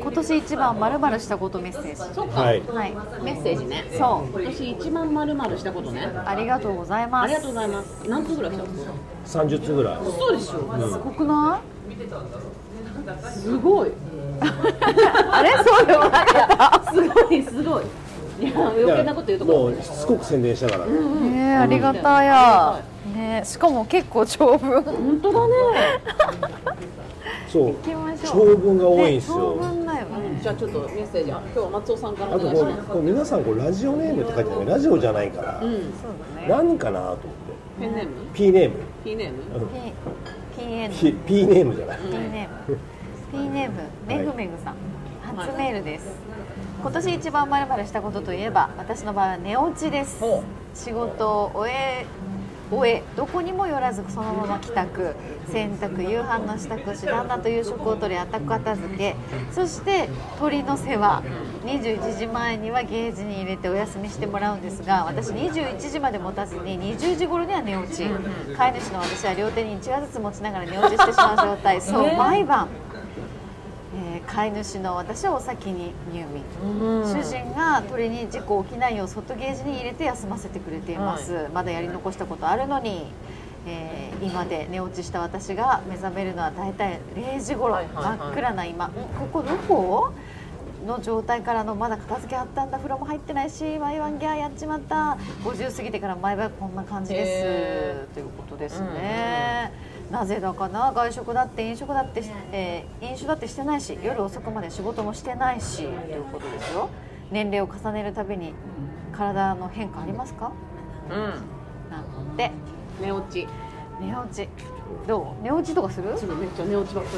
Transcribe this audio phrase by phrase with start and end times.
[0.00, 2.14] 今年一番まるまるしたことメッセージ。
[2.14, 2.62] そうか、はい。
[2.62, 2.92] はい。
[3.22, 3.84] メッセージね。
[3.98, 4.40] そう。
[4.40, 6.08] 今年一番まるまるしたことね。
[6.24, 7.24] ありがとうございます。
[7.24, 8.08] ありがとうございます。
[8.08, 8.68] 何つぐらいしたの
[9.26, 9.96] ？30つぐらい。
[10.04, 11.60] そうでしょ、すごくな
[13.20, 13.88] すごい。
[13.88, 13.92] い？
[15.32, 15.50] あれ？
[15.64, 16.92] そうでもなかった？
[16.92, 17.84] すごいすごい
[18.40, 19.52] いや余計なこと言うとこ。
[19.52, 22.80] もうしつこく宣伝したから、ねえありがたや。
[23.14, 24.82] ねえしかも結構長文。
[24.82, 25.54] 本当だね。
[27.48, 27.74] そう。
[28.24, 28.56] 長う。
[28.56, 30.40] 文が多いんですよ、ね。
[30.40, 32.88] じゃあちょっとメッセージ今日は松尾さんからあとこうお願いします。
[32.90, 34.66] こう皆さんこうラジオネームって書いてある。
[34.66, 35.72] ラジオじゃないから、うん。
[35.72, 35.82] そう
[36.36, 36.48] だね。
[36.48, 37.28] 何かなと思って。
[37.80, 38.76] ペンネーム？P ネーム。
[39.04, 39.42] P ネーム
[40.56, 41.98] ？P P N P, P ネームじゃない。
[41.98, 42.78] P ネーム。
[43.32, 43.74] P ネーム。
[44.06, 44.74] めぐめぐさん。
[45.36, 46.06] 初メールです、
[46.88, 50.20] 今年一番まるまるしたことといえば私の場合は寝落ちです。
[50.20, 50.42] ほ
[50.74, 52.06] 仕事を終え
[52.70, 55.14] 終えどこにも寄らずそのまま帰宅。
[55.52, 59.16] 洗濯夕飯の支度し旦那と夕食をとりあた片付け。
[59.52, 61.22] そして鳥の世話。
[61.66, 68.06] 21時前にはゲージに入れてお休みしてもらうんですが私21時まで持たずに20時頃には寝落ち。
[68.56, 71.82] 飼い主の私は両手に1羽ずつ持ちながら寝落ちしてしまう状態。
[71.82, 72.16] そうね。
[72.16, 72.87] 毎晩、えー
[74.28, 76.44] 飼い主の私はお先に入眠。
[77.04, 83.06] 主人が鳥に事故起きないよう外ゲージに入れて休ませてくれています、まだやり残したことあるのに、
[83.66, 88.18] えー今で寝落ちした私が目覚めるのは大体0時頃、はいはいはい。
[88.18, 88.86] 真っ暗な今。
[88.88, 90.12] んここどこ
[90.86, 92.78] の状態からのまだ片付けあったんだ。
[92.78, 95.16] 風呂も入ってないし毎晩ギャーやっちまった。
[95.44, 99.72] 50過ぎてから毎晩こんな感じでへすということですね、
[100.10, 100.92] なぜだかな？
[100.94, 106.88] 外食だって飲食だってし、えー飲酒だってしてないし夜遅くまで仕事もしてないしということですよ。
[107.30, 108.54] 年齢を重ねるたびに
[109.12, 110.52] 体の変化ありますか？
[111.10, 111.16] うん。
[111.90, 112.50] なんて。
[113.00, 113.46] 寝落ち。
[114.00, 114.48] 寝落ち。
[115.06, 115.42] どう？
[115.42, 116.08] 寝落ちとかする？
[116.08, 116.16] めっ
[116.50, 117.10] ちゃ寝落ちばっか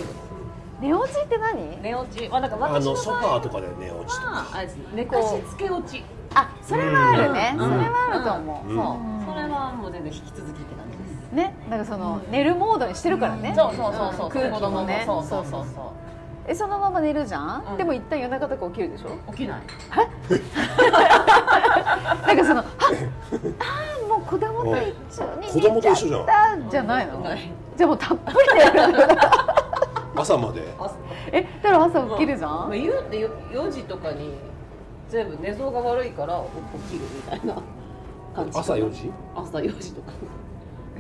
[0.81, 1.83] り寝落ちって何？
[1.83, 2.29] 寝落ち。
[2.33, 4.31] あなんかあ私ののソファーとかで寝落ちとか。
[4.31, 6.03] はあれです寝かしつけ落ち。
[6.35, 7.71] あそれはあるね、うん。
[7.71, 8.77] それはあると思う、うん。
[8.77, 9.35] そう。
[9.35, 10.90] それはもう全然引き続きって感じ
[11.33, 14.31] ねなんかその寝るモードにしてるからね、そうそうそうそう。
[14.31, 15.03] 空気もね。
[15.07, 15.93] そうそうそうそ
[16.49, 17.77] えそのまま寝るじゃん、うん。
[17.77, 19.09] でも一旦夜中とか起きるでしょ？
[19.29, 19.61] う起きない。
[22.27, 26.69] なんかそのああーもう子供と一緒に子供と一緒じゃん。
[26.71, 27.53] じゃないのない。
[27.77, 28.71] じゃあもうたっぷり寝る。
[30.17, 30.63] 朝まで。
[30.79, 30.95] 朝。
[31.33, 34.35] えだから朝起きるじゃん、まあ言うてよ4時とかに
[35.09, 36.43] 全部寝相が悪いから
[36.91, 37.55] 起きるみたいな
[38.35, 39.13] 感じ朝4時？
[39.37, 40.11] 朝4時とか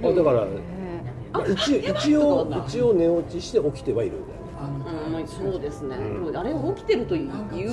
[0.02, 4.16] あだからえ一一応一応寝落ちして起きてはいる。
[4.16, 4.40] んだよね
[5.06, 6.24] うんまあそうですね、うん。
[6.26, 7.28] でもあれ起きてると言う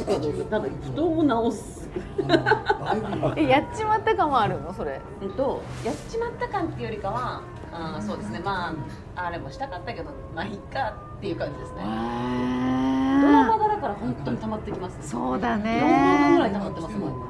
[0.05, 1.89] かどうかただ布団を直す。
[2.17, 4.73] ーえやっちまった感もあるの？
[4.73, 5.01] それ。
[5.21, 7.41] うんとやっちまった感っていうよりかは
[7.73, 8.39] あーそうですね。
[8.44, 8.73] ま
[9.15, 11.81] ああれもしたかったけどまあいっかっていう感じですね。
[13.21, 17.27] ドラマがだから本当に溜まってきますそうだ4分ぐらい溜ねまってますもん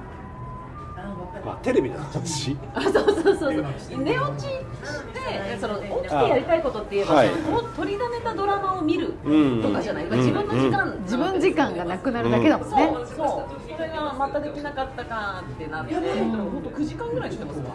[1.47, 2.57] まあテレビの話。
[2.73, 4.03] あそうそうそうそう。
[4.03, 7.29] 寝落ちしてその起きてやりたいことって言えば、はい。
[7.75, 9.61] 取りだめたドラマを見るうん。
[9.61, 13.75] とかじゃない、自分の時間、自分時間がなくなるだけだもんね、そうそう。
[13.77, 15.93] それがまたできなかったかってなって。
[15.93, 17.71] でも本当9時間ぐらいしてますもん。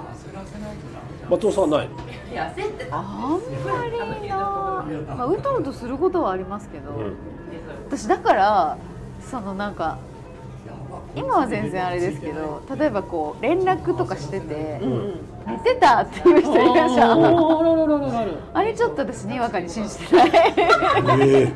[1.31, 1.97] 松尾さんはないの？
[1.97, 2.89] 痩せて。
[2.91, 3.41] あんま
[4.21, 7.17] りな、まあ、うとうとすることはありますけど、うん。
[7.87, 8.77] 私だから
[9.23, 9.99] そのなんか
[11.15, 20.31] 今は全然あれですけど例えばこう連絡とかしてて、うん寝てたっていう人いららららららあれちょっと私にわかに信じてない。
[20.33, 21.53] え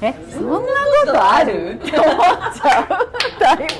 [0.00, 0.62] えそんなこ
[1.06, 1.80] とある？
[1.80, 2.14] って思っ
[2.52, 2.88] ちゃう
[3.38, 3.70] タイプ。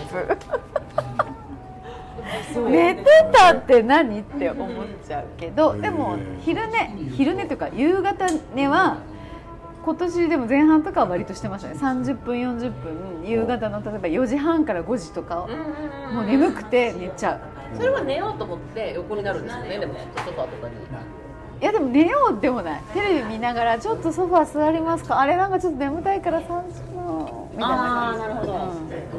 [2.71, 4.21] 寝てたって何？
[4.21, 4.69] って思っ
[5.05, 8.99] ちゃうけどでも昼寝昼寝というか夕方寝は
[9.85, 11.75] 今年でも前半とかは割としてましたね。
[11.75, 15.47] 30分40分夕方の例えば4時半から5時とか
[16.13, 17.77] もう眠くて寝ちゃう。
[17.77, 19.79] それは寝ようと思って横になるんですよね。
[19.79, 20.75] でもソファーとかに。
[21.61, 22.83] いやでも寝ようでもない。
[22.95, 25.21] テレビ見ながらちょっとソファー座りますか？
[25.21, 28.21] あれなんかちょっと眠たいから3時間みたいな感じ。
[28.21, 28.53] なるほど。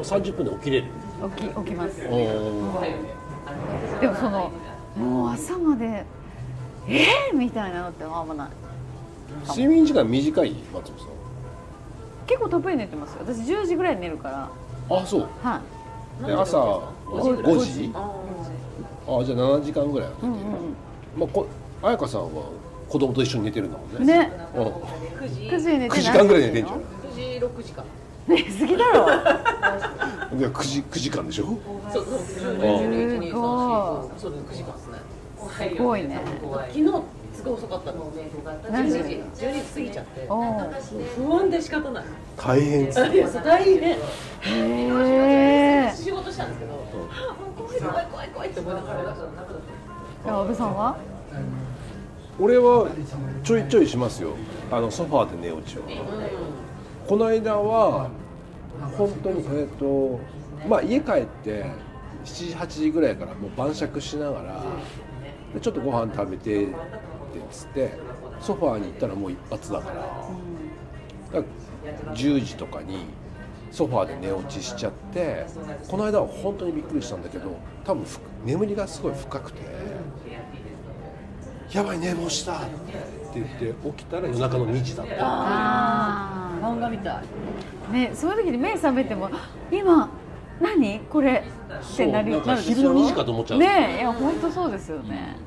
[0.02, 0.88] ー、30分で起きれる。
[1.22, 2.02] うん起き起きます。
[2.10, 4.52] おでもその
[4.98, 6.06] もう朝まで
[6.88, 8.50] えー、みたいなのってあんまない
[9.48, 10.94] 睡眠時間短い松尾
[12.28, 13.14] 結構たっぷり寝てます。
[13.14, 14.50] よ私10時ぐらいに寝るから。
[14.90, 15.28] さんあそう。
[15.42, 15.62] は
[16.24, 16.26] い。
[16.26, 18.12] で朝5 5時あ
[19.08, 20.28] あじゃあ7時間ぐらいは寝て。
[20.28, 20.42] る、うんうん。
[21.18, 21.48] まあこ
[21.82, 22.44] 彩香さんは
[22.90, 23.98] 子供と一緒に寝てるんだもんね。
[24.00, 24.06] うん。
[24.08, 24.72] ねうんー
[25.22, 26.80] 9時9時に寝て9時間ぐらい寝てんじゃん。
[26.80, 26.82] 9
[27.14, 27.84] 時6時か。
[28.28, 29.06] 寝すぎだろ。
[30.36, 31.46] じゃあ 9, 時9時間でしょ？
[31.94, 32.56] そうそうすごい。
[32.56, 33.32] 121234
[34.18, 34.98] そうです9時間ですね。
[35.76, 36.20] すごいね。
[36.42, 36.92] 昨日す
[37.46, 38.12] ごい遅かったの
[38.70, 39.46] 何時？12時。
[39.46, 40.26] 12時過ぎちゃって。
[40.30, 40.60] おお
[41.28, 42.06] 不安で仕方ない
[42.36, 43.00] 大変です
[43.44, 43.92] 大変。
[43.92, 43.98] へ
[45.92, 46.76] え仕事したんですけどあ
[47.34, 49.16] もう怖い怖い怖い怖いって思いながら。
[50.40, 50.98] 安部さんは？
[52.40, 52.90] 俺は
[53.44, 54.32] ちょいちょいしますよ。
[54.72, 55.84] あのソファーで寝落ちを。
[57.08, 58.10] この間は
[58.98, 60.20] 本当にえっと
[60.68, 61.66] まあ家帰って
[62.26, 64.64] 7時8時ぐらいからもう晩酌しながら
[65.54, 66.68] でちょっとご飯食べて
[67.52, 67.94] つって
[68.40, 69.96] ソファーに行ったらもう一発だから。
[69.96, 71.48] だか
[72.08, 73.06] ら10時とかに
[73.72, 75.46] ソファーで寝落ちしちゃって
[75.88, 79.62] この間は本当にびっくりしたんだけど多分ふ眠りがすごい深くて
[81.72, 82.58] 「やばい寝坊した!」っ
[83.34, 85.14] て言って起きたら夜中の2時だった。
[85.20, 87.14] あ漫画みたい。
[87.90, 89.30] あねそういう時に目覚めても
[89.72, 90.10] 今
[90.62, 93.60] 何これってなりそうなんか昼の2時かと思っちゃう。
[93.60, 95.45] ねえいや本当そうですよね、うん、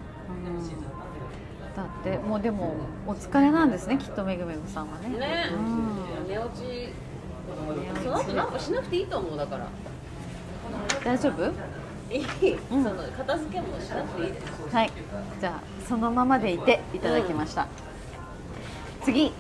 [1.79, 2.75] だってもうでも
[3.07, 5.11] お疲れなんですねきっとめぐめぐさんはね。
[5.17, 5.45] ね。
[5.53, 5.57] う
[6.25, 6.29] ん。
[6.29, 6.89] 寝落ち
[8.03, 9.69] その後なんかしなくていいと思うだから。
[11.05, 11.53] 大丈夫？
[12.13, 12.25] いい、
[12.69, 14.75] その片付けもしなくていいです。
[14.75, 14.91] はい。
[15.41, 17.69] じゃあそのままでいていただきました、
[19.03, 19.33] 次。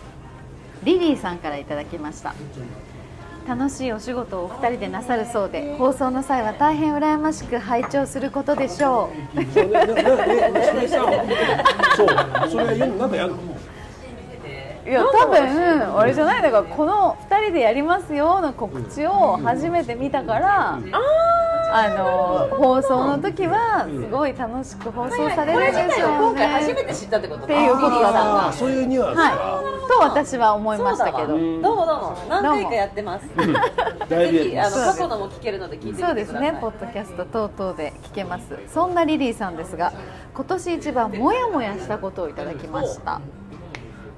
[0.84, 2.34] リリーさんからいただきました
[3.48, 9.40] 楽しいお仕事をお二人でなさるそうで放送の際は大変羨ましく拝聴することでしょう。
[9.42, 9.50] そ
[12.04, 12.08] う
[12.50, 13.38] それは言うのなんかやるの？
[14.86, 16.42] いや多分あれじゃない？
[16.42, 20.78] だからこの2人でやりますよの告知を初めて見たから、あ
[21.88, 26.84] の放送の時はすごい楽しく放送されるんで自体をすよ今回初めね。
[26.84, 31.28] て知ったってことっていうことだなあーそういうニュアンスか、はい、と私は思いましたけど。
[31.28, 32.16] どうもどうも。
[32.28, 33.28] 何回かやってます。
[33.28, 36.12] ぜひあの過去のも聞けるので聞いてみてください。
[36.12, 38.44] そうですね、ポッドキャスト等々で聞けます。
[38.72, 39.92] そんなリリーさんですが、
[40.34, 43.20] 今年一番モヤモヤしたことをいただきました。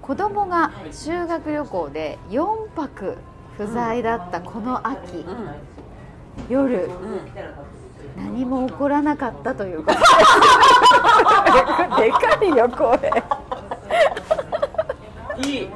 [0.02, 3.16] 子供が修学旅行で4泊
[3.56, 5.24] 不在だったこの秋、
[6.48, 6.88] 夜、
[8.16, 9.98] 何も起こらなかったということ。
[12.00, 12.98] でかいよ声。
[15.44, 15.68] いい。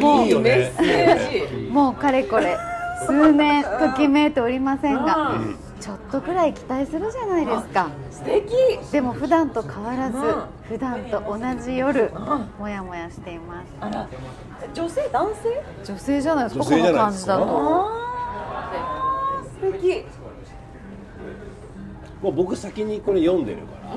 [0.00, 0.22] もう。
[0.24, 0.50] いいよね。
[0.50, 2.56] メッセージもうかれこれ。
[3.06, 5.56] 数年ときめいておりませんがうん。
[5.80, 7.88] ちょっとくらい期待するじゃないですか。
[8.12, 8.52] 素敵。
[8.92, 10.44] でも普段と変わらずうん。
[10.68, 12.12] 普段と同じ夜
[12.58, 13.66] もやもやしています。
[13.80, 14.06] あら
[14.72, 15.62] 女性男性？
[15.92, 17.90] 女性じゃないですかこの感じだと
[19.62, 20.04] 素敵。
[22.20, 23.92] もう僕先にこれ読んでるから。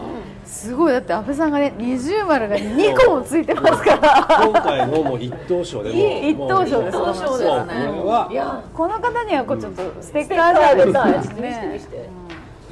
[0.45, 0.91] すごい。
[0.93, 4.47] だって安倍さんがね二重丸が2個もついてますから。
[4.47, 6.97] 今回のもう一等賞でもいい一等賞です。
[6.97, 7.37] もう一等賞ですね。
[7.37, 10.81] そうこれはいやこの方にはこうちょっとステッカーで
[11.23, 12.09] す見して見してね。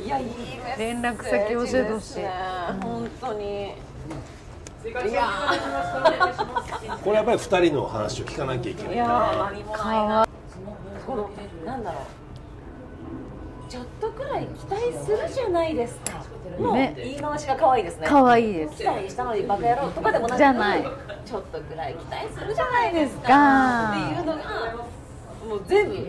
[0.05, 1.75] いやいいメッセージ連絡先教えてほしい。
[1.75, 2.31] ですね
[2.81, 3.73] 本当に。
[4.85, 5.29] いや
[7.03, 8.91] これやっぱり二人の話を聞かなきゃいけない。
[8.91, 9.09] ーいやー
[9.51, 10.27] 何もない
[11.05, 11.29] この
[11.65, 12.03] なんだろう
[13.73, 16.23] ちょっとくらい期待するじゃないですか。
[16.59, 18.07] もうね言い回しが可愛いですね。
[18.07, 18.77] かわいいです。
[18.77, 20.83] 期待したのにバカ野郎とかでもなくじゃない。
[21.25, 23.29] ちょっとくらい期待するじゃないですか。
[23.29, 24.35] かっていうのが
[25.49, 25.95] もう全部。
[25.95, 26.03] うん。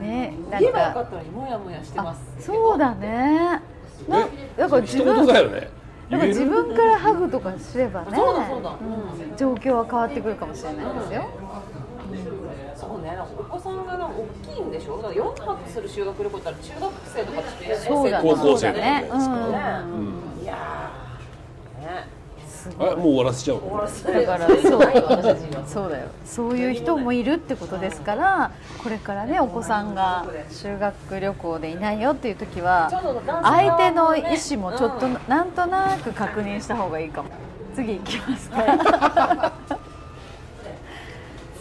[0.00, 1.02] ねな言えばよか。
[1.02, 2.22] ったのにモヤモヤしてあます。
[2.40, 3.60] そうだね。
[4.08, 4.26] な
[4.56, 5.68] だから自一分言だよね。
[6.08, 8.16] だから自分からハグとかすればね。
[8.16, 8.74] そうだそうだ、う
[9.34, 9.36] ん。
[9.36, 11.28] 状況は変わってくるかもしれないですよ
[13.38, 14.96] お子さんが大きいんでしょ？
[14.98, 18.30] だから4泊する修学旅行ったら中学生とかってそうだね。
[18.30, 19.26] 高校生とかじゃないですかね
[20.38, 20.42] うん。
[20.42, 21.82] いやー。
[21.82, 22.16] ね
[22.80, 23.58] あもう終わらせちゃう。
[23.58, 24.58] 終わらせだからそう。
[25.68, 26.06] そうだよ。
[26.24, 28.50] そういう人もいるってことですから
[28.82, 32.90] これからねお子さんが修学旅行でいないよっていう時は
[33.42, 37.28] 相手の意思もちょっとなんとなく確認した方がいいかも。
[37.76, 39.52] 次行きますか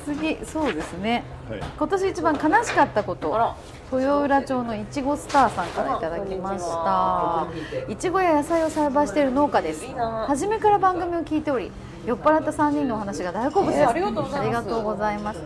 [0.05, 1.23] 次そうですね。
[1.49, 1.59] はい。
[1.77, 3.55] 今年一番悲しかったこと。
[3.91, 7.91] 豊浦町のいちごスターさんからいただきました。
[7.91, 9.85] いちごや野菜を栽培している農家です。
[10.27, 11.71] 初めから番組を聞いており
[12.05, 14.39] 酔っ払った3人のお話が大好物です、えーありがとうございます。
[14.39, 15.39] ありがとうございます。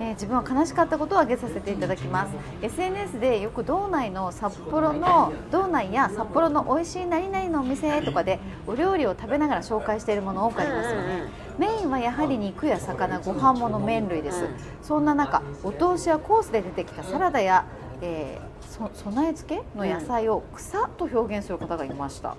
[0.00, 2.32] えー自分は悲しかったことを挙げさせていただきます。
[2.62, 14.46] SNS でよく道内の札幌の道内や札幌の美味しい何々のお店とかでお料理を食べながら紹介しているもの多くありますよねメインはやはり肉や魚ご飯物麺類です。
[14.82, 17.64] そんな中お通しやコースで出てきたサラダや、
[18.00, 22.36] えーそ備え付けの野菜を草と表現する方がいました、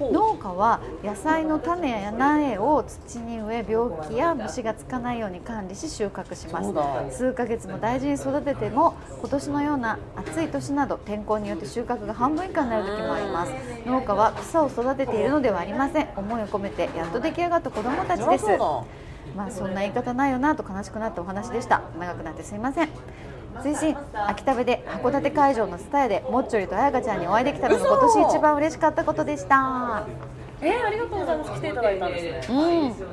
[0.00, 6.62] 農家は野菜の種や苗を土に植え病気や虫がつかないように管理し収穫しま
[7.10, 7.16] す。
[7.16, 13.52] 数ヶ月も大事に育てても今年のような暑い年など天候によって収穫が半分以下になる時もあります。
[13.86, 16.08] 農家は草を育てているのではありません。
[16.16, 18.46] 思いを込めてやっと出来上がった子どもたちです。
[19.36, 21.82] まあそんな言い方ないよなと悲しくなったお話でした。
[21.98, 22.88] 長くなってすいません
[23.62, 23.96] 追伸
[24.28, 30.06] 秋田部で函館会場のスタイでもっちょりと彩香ちゃんにお会いできたのが今年一番嬉しかったことでした。
[30.60, 31.50] えー、ありがとうございます。
[31.52, 33.04] 来ていただいたんですね、うん、す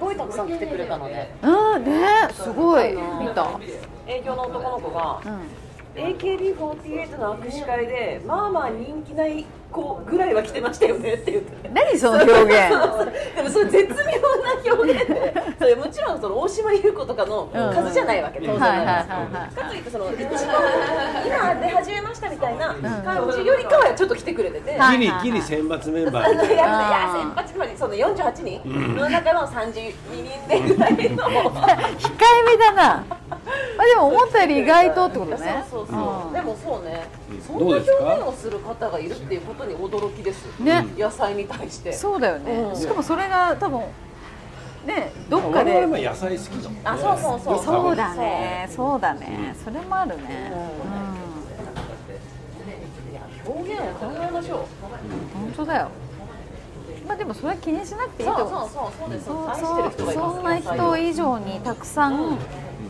[0.00, 1.30] ごいたくさん来てくれたので。
[1.42, 2.06] うんね。
[2.32, 2.90] すごい。
[2.90, 3.60] 見た。
[4.08, 5.66] 営業の男の子が、うん。
[5.96, 11.68] AKB48 の握手会でまあまあ人気ない子ぐらいは来てましたよねって言って。
[11.68, 12.50] 何その表現。
[13.36, 15.06] でもそれ絶妙な表現。
[15.08, 18.40] でそれもちろんその大島優子とかの数じゃないわけ。
[18.40, 20.30] で、うん、当然なんですかといってその一番
[21.26, 24.78] 今出始めましたみたいな感じよりかはちょっと来てくれてて。
[24.92, 26.34] ギリギリ選抜メンバー。
[26.34, 31.24] いやいや選抜メンバーその48人の中の32人でぐらいの。
[31.96, 32.10] 控
[32.42, 33.04] えめだな。
[33.78, 35.64] あでも思ったより意外とってことね。
[35.70, 37.06] そうそうそう、でもそうね
[37.46, 37.92] そんな表現
[38.26, 40.46] をする方がいるっていうことに驚きです。
[40.60, 40.86] ね。
[40.96, 41.92] 野菜に対して。
[41.92, 43.80] そうだよね、しかもそれが多分
[44.86, 47.64] ねどっかで野菜好きだもん、ね、あそうそうそう。
[47.64, 48.68] そうだね。
[48.70, 49.56] そうだね。
[49.64, 50.52] それもあるね。
[53.46, 54.58] うん、表現を考えましょう。
[55.34, 55.88] 本当だよ。
[57.06, 58.68] まあでもそれは気にしなくていいと思う。
[58.68, 59.10] そうそう
[59.96, 62.38] そうそんな人以上にたくさん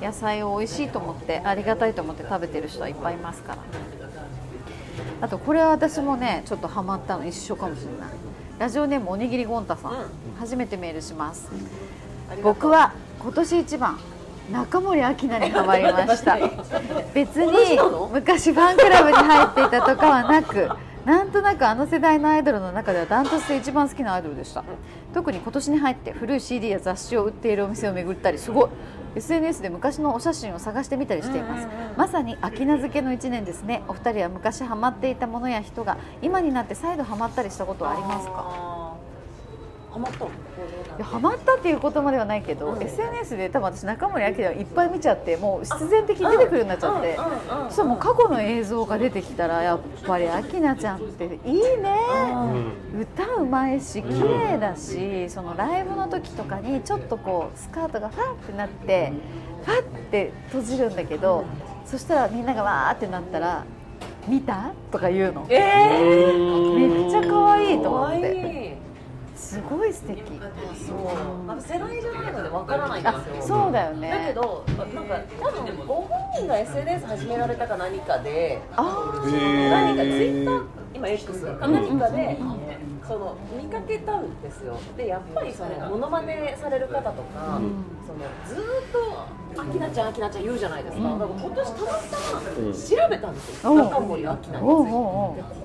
[0.01, 3.59] 野菜を美味しいと思ってありがたいと思って食べてる人はいっぱいいますから
[5.21, 8.11] あとこれは私もねちょっとハマったの一緒かもしれない。
[8.59, 9.99] ラジオネームおにぎりゴンタさん、うん、
[10.39, 11.51] 初めてメールします。
[12.43, 13.99] 僕は今年一番
[14.51, 16.39] 中森明菜にハマりました。
[17.15, 17.53] 別に
[18.13, 20.71] 昔ファンクラブに入っていたとかはなく
[21.05, 24.65] なんとなくあの世代のアイドルの中ではダントツで一番好きなアイドルでした。
[25.15, 28.69] 特に今年に入って古い CD や雑誌を売っているお店を巡ったりすごい
[29.17, 33.83] SNS で昔のお写真を探してみたりしています、まさに秋名漬けの1年ですね。
[33.89, 38.97] お二人は昔ハマっていたものや人が今になって再度ハマったりしたことはありますか？
[39.91, 40.27] ハマった
[41.03, 47.17] ハマったっていうことまではないけど、うん、SNS で多分私中森明菜いっぱい見ちゃってもう必然的に出てくるようになっちゃって
[47.69, 51.99] そしたらもう過去の映像が出てきたらやっぱり明菜ちゃんっていいね、
[52.93, 59.13] うん、歌うまいし綺麗だし、そのライブの時とかにちょっとこうスカートがファってなって
[59.65, 61.45] ファって閉じるんだけど
[61.85, 63.65] そしたらみんながわーってなったら
[64.27, 64.73] 見た？
[64.91, 68.86] とか言うの、えー、めっちゃ可愛いと思って。
[69.37, 70.23] すごい素敵。
[70.87, 73.57] そうなんか世代じゃないのでわからないんですよ。
[73.63, 74.11] そうだよね。
[74.11, 74.65] だけど
[74.95, 80.63] なんか多分ご本人が SNS 始められたか何かであ何かツイッター
[80.95, 81.69] 今 X か。
[81.69, 82.39] 何かで、
[83.07, 84.79] その見かけたんですよ。
[84.97, 88.59] でやっぱりそのモノマネされる方とか、うん、そのずっ
[88.93, 88.99] と
[89.61, 91.99] 「あきなちゃんあきなちゃん」言うじゃないですか、うん、だから今年たまたま
[92.73, 94.67] 調べたんですよ、うん、中森あきなに。
[94.67, 94.91] ついて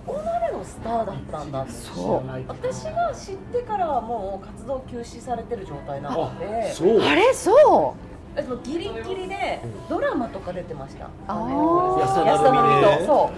[0.05, 2.29] ここまでのスターだったんだってそう。
[2.47, 6.45] 私が知ってからはもう活動休止されてる状態なので。
[6.45, 7.33] あれ？
[7.33, 8.11] そう。
[8.33, 11.09] えギリギリでドラマとか出てました。
[11.27, 12.37] あの安田成
[12.79, 13.05] 美と。
[13.05, 13.33] そう。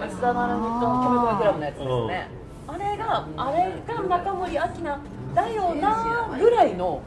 [0.00, 0.86] 安田成美と。
[0.88, 2.28] 米米クラブのやつですね。
[2.72, 5.00] あれがあれが中森明菜
[5.34, 7.02] だよなぐらいの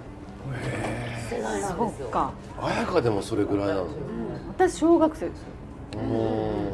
[1.30, 2.08] 世代なんですよ。
[2.10, 2.32] か。
[2.62, 3.88] 綾香でもそれぐらいなの。
[4.50, 5.50] 私小学生ですよ。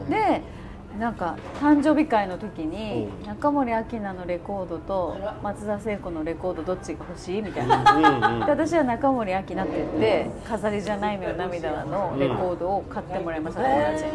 [0.10, 0.62] で。
[1.00, 14.12] なんか誕生日会の時に中森明菜のレコードと松田聖子のレコードどっちが欲しいみたいなで私は中森明菜って言って「飾りじゃないのよ涙」のレコードを買ってもらいました友達に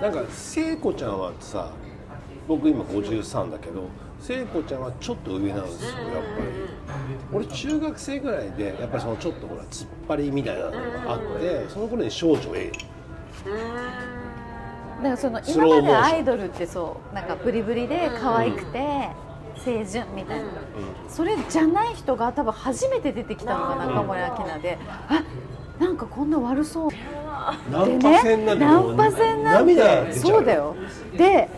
[0.00, 1.72] なんか聖子ちゃんはさ
[2.48, 3.84] 僕今53だけど
[4.20, 6.16] 聖子ちゃんはちょっと上なんですよやっぱり。
[7.32, 10.78] 俺中学生ぐらいでやっぱりそのちょっとほら突っ張りみたいなのが
[11.12, 12.78] あってその頃に少女 A だ
[15.02, 19.10] からその今までアイドルってそうなんかブリブリで可愛くて
[19.62, 20.46] 清純みたいな、
[21.08, 24.78] それじゃない人が多分初めて出てきたのが中森明菜で
[25.08, 25.22] あ
[25.78, 26.90] なんかこんな悪そう。
[27.70, 30.12] ナンパ線なんてナンパ線なんて。
[30.12, 30.74] そうだよ。
[31.16, 31.48] で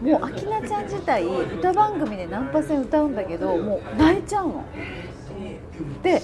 [0.00, 4.64] もう明菜ちゃん自体歌番組でナンパ線歌うんだけどもう泣いちゃうの。
[6.02, 6.20] で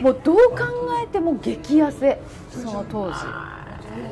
[0.00, 0.64] もうどう考
[1.02, 3.14] えても激痩せその当時。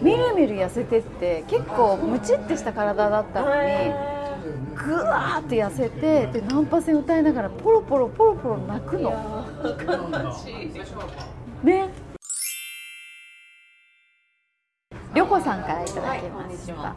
[0.02, 3.92] みるみる痩せてって結構ムチってした体だったのに
[4.74, 9.44] ぐわーって痩せてでナンパ戦歌いながらポロポロポロポロ泣くの。
[11.62, 11.88] ね。
[15.14, 16.94] りょこさんからいただきました、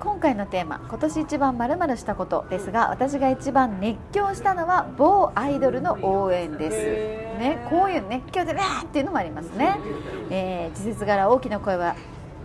[0.00, 6.76] 今回のテーマ今年一番まるしたことですが私が一番熱狂したのは某アイドルの応援です、
[7.38, 9.76] ね、こういう熱狂でわーっていうのもありますね、
[10.30, 11.96] えー、時節柄大きな声は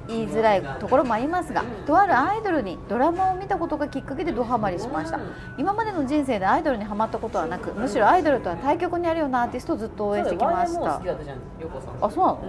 [0.07, 5.19] 言いづらいところもありますがとあるアイドルにドラマを見たことがきっかけでドハマりしました。
[5.57, 11.01] 今までの人生でアイドルにはまったことはなくむしろアイドルとは対極にあるようなアーティストをずっと応援してきまし好た。
[12.01, 12.39] あそうなの。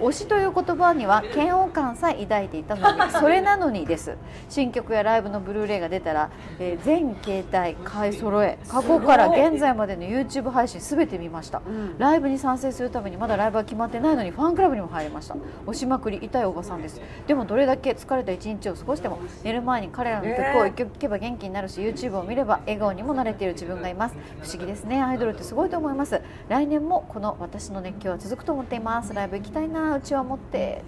[0.00, 4.16] 推しという言葉には嫌悪感さえ抱いていたのにそれなのにです。
[4.48, 11.62] 新曲やライブのブルーレイが出たら、えー全携帯買い揃え過去から現在までの YouTube 配信すべて見ました、
[11.98, 15.36] ライブに参戦するためにまだライブは決まってないのにファンクラブにも入りました。
[15.66, 17.00] 推しまくり痛いおばさんです。
[17.26, 24.14] でもどれだけ疲れた一日を過ごしても寝る前に彼らの曲を聴けば元気になるし YouTube を見れば笑顔にもなれている自分がいます。
[24.42, 25.02] 不思議ですね。
[25.02, 26.20] アイドルってすごいと思います。
[26.48, 29.14] 来年もこの私の熱狂は続くと思っています。
[29.14, 29.96] ライブ行きたいな。
[29.96, 30.82] うちは持って。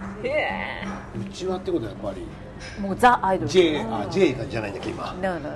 [1.19, 2.27] うちはってことはやっぱり
[2.81, 3.51] もうザ・アイドル。
[3.51, 5.15] J あ J がじゃないんだっけ今。
[5.23, 5.51] No, no,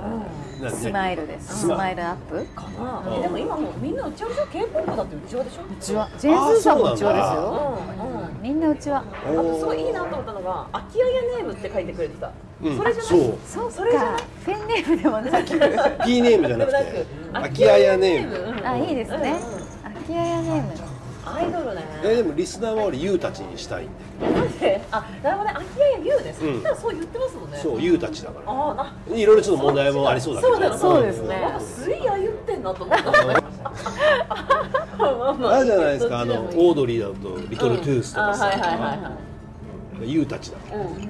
[0.61, 0.71] no.
[0.71, 1.61] スマイルです。
[1.61, 2.05] スマイル。
[2.05, 2.45] アップ。
[2.55, 3.03] かな。
[3.17, 5.63] えでも今もうみんなうちわうちわ K-POP だってうちわでしょ？
[5.63, 6.09] ううちは。
[6.19, 12.31] ジェイズーさんもうちわですうよんうんみんなうちわあとすごいいいなと思ったのが「秋谷ネーム」って書いてくれてた、
[12.63, 12.77] うん。
[12.79, 13.13] それじゃない？
[13.47, 13.71] そう。
[13.73, 14.13] それじゃない？
[14.13, 16.79] かペンネームでもなく P ネームじゃなくて。
[16.85, 18.67] でもなく秋あやネーム。
[18.67, 19.37] あいいですね。
[19.85, 20.73] 秋あやネーム。
[21.27, 21.83] アイドルね。
[22.05, 23.89] えでもリスナーは俺ユウたちにしたいん
[24.21, 24.81] だなんで？
[24.91, 25.57] あなるほどね。
[25.59, 26.63] 秋谷優です、うん。
[26.77, 27.59] そう言ってますもんね。
[27.59, 28.51] そうユウたちだから。
[28.53, 30.55] ああいろいろちょっと問題もありそうだけど。
[30.55, 31.41] そうだそうですね。
[31.41, 33.13] なんかすいや言ってんなと思った
[33.65, 38.95] ああるじゃないですかあのオードリーだとリトルトゥースとかあはいはいはいは
[39.99, 41.09] さユウたちだからいうん。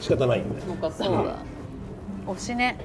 [0.00, 0.56] 仕方ないよね。
[0.66, 1.04] よかった。
[1.04, 1.36] そうだ
[2.26, 2.76] 推しね。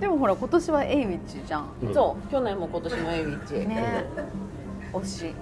[0.00, 1.68] でもほら今年はエイウィッチじゃん。
[1.82, 1.94] うん。
[1.94, 2.30] そう。
[2.30, 4.04] 去年も今年もエイウィッチ、ね。
[4.92, 5.34] 推し。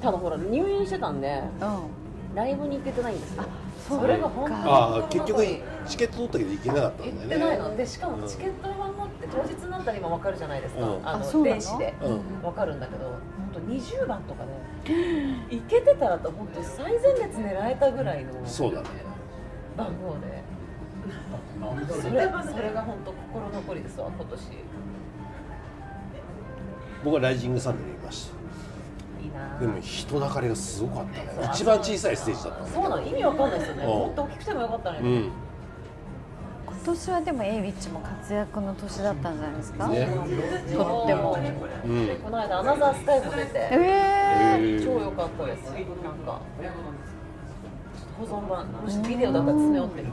[0.00, 2.34] ただほら入院してたんでうん。
[2.34, 3.44] ライブに行けてないんですよ
[3.88, 5.44] それが本当にああ結局
[5.86, 7.34] チケット取ったけど行けなかった行っんだよね。
[7.36, 11.08] てないのでしかもチケットは持って当日になったら今分かるじゃないですか、うん。
[11.08, 11.94] あのあそう電子で。
[12.02, 12.42] うん。
[12.42, 13.20] 分かるんだけど本
[13.54, 14.92] 当20番とかで、
[15.56, 18.88] 行けてたらと本当に最前列狙えたぐらいのそうだね。
[19.76, 20.42] 番号で。
[21.88, 24.38] それそれが本当心残りですわ今年。
[27.04, 28.37] 僕はライジングサンデーで見ました
[29.60, 31.50] でも人だかりがすごかったね。
[31.52, 33.02] 一番小さいステージだったそうなの。
[33.02, 33.84] 意味わかんないですよね。
[33.84, 33.90] うん。
[33.90, 35.30] もっと大きくてもよかったのに、うん。
[36.66, 40.06] 今年はでも Awich も活躍の年だったんじゃないですか、ね。
[40.06, 41.36] とっても。
[41.84, 42.16] うん。
[42.22, 43.68] この間アナザースカイも出て。
[43.72, 45.70] えー、超良かったです。
[45.70, 45.74] なん
[46.24, 46.40] か。
[48.18, 48.66] 保存版。
[49.08, 50.06] ビデオだったら詰め寄ってる。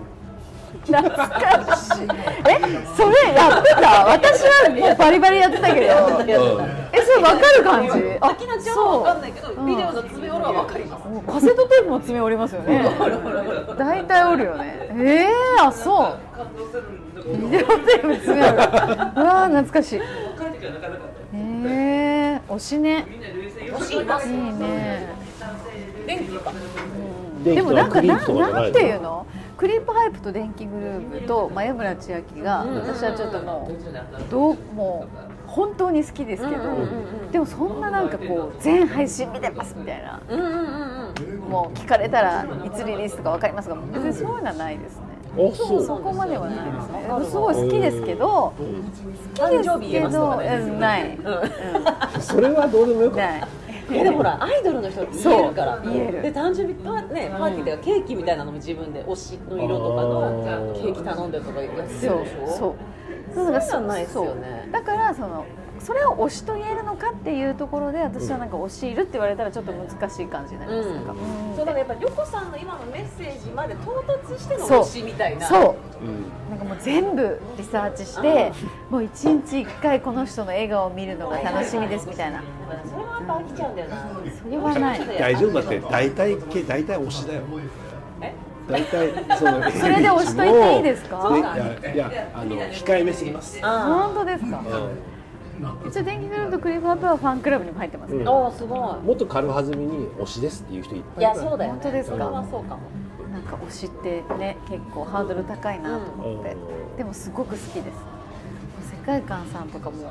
[0.76, 2.04] 懐かしい。
[2.04, 2.52] え
[2.98, 4.06] それやってた？
[4.08, 6.18] 私はもうバリバリやってたけど。
[6.18, 7.92] うんえそれ分かる感じ？
[8.22, 11.08] あ秋菜ちゃんは分かんないけどビデオの詰め寄るは分かります。
[11.08, 12.86] もうカセットテープも詰め折りますよね。
[13.78, 14.90] 大体折るよね。
[14.98, 16.18] ええー、あそう。
[17.38, 18.58] ビデオテープ詰め折る。
[18.58, 20.02] うわー懐かしい。
[21.68, 23.06] えー、推しね。
[23.72, 24.28] 欲しいます。
[24.30, 25.08] いいね。
[26.08, 26.52] 電気か。
[27.44, 29.26] でもなんかななんていうの？
[29.58, 33.74] クリープハイプと電気グループと前村千秋が私はちょっともう
[34.30, 37.32] どうもう本当に好きですけど、うんうんうんうん。
[37.32, 40.22] でもそんななんかこう全配信見てますみたいな。
[40.30, 41.50] うんうんうんうん。
[41.50, 45.04] もう聞かれたらいつリリースとか分かりますが別にそういうのはないですね。
[45.34, 45.84] あそう。
[45.86, 47.08] そこまではないですね。
[47.08, 48.54] わかるすごい好きですけど
[49.38, 50.80] 好きですけどますとかねうん。
[50.80, 51.18] ない、
[52.20, 53.48] それはどうでもよかっない
[53.92, 61.32] えでもほらアイドルの人って言えるからそう言えるで誕生日パー,、ね、パーティーではケーキみたいなのも自分で推しの色とかのケーキ頼ん。
[61.32, 63.05] でとかやってるでしそうょそうだ
[63.36, 64.62] そういうないですよね。
[64.64, 65.46] そうだからその
[65.80, 70.90] それを推しと言えるのかっていうところで私はなんか推しいるって言われたらちょっと難しい感じになります。
[70.90, 75.48] なんかうん、そうだからやっぱり横さんの今のメッセージまで到達しての推しみたいな。
[75.48, 75.62] そう。
[75.62, 76.26] たうん。
[76.50, 78.54] なんかもう全部リサーチして
[78.90, 82.42] もう一日一回この人の笑顔を見るのが楽しみですみたいな。
[82.90, 84.10] それはやっぱ飽きちゃうんだよな。
[84.44, 85.20] それはない。
[85.20, 87.44] 大丈夫だって大体系大体推しだよ。
[87.60, 87.85] え
[88.68, 91.30] 大体そのそれで押しといていいですか？
[91.32, 91.40] ね。
[91.40, 91.42] い
[91.86, 93.60] やいやあの控えめすぎます。
[93.62, 94.60] あ本当ですか？
[94.60, 98.24] う一応電気グループとクリープアップはファンクラブにも入ってますけうん。
[98.26, 98.80] ど、あおーすごい。
[98.80, 101.80] んもっと軽はずみに推しですっていう人いっぱいいやそうだよね。
[101.82, 102.16] 本当ですか？
[102.16, 102.82] それはそうかも。
[103.32, 106.98] なんか推しってね結構ハードル高いなと思って、うん。
[106.98, 107.86] でもすごく好きです。
[108.92, 110.02] 世界観さんとかも。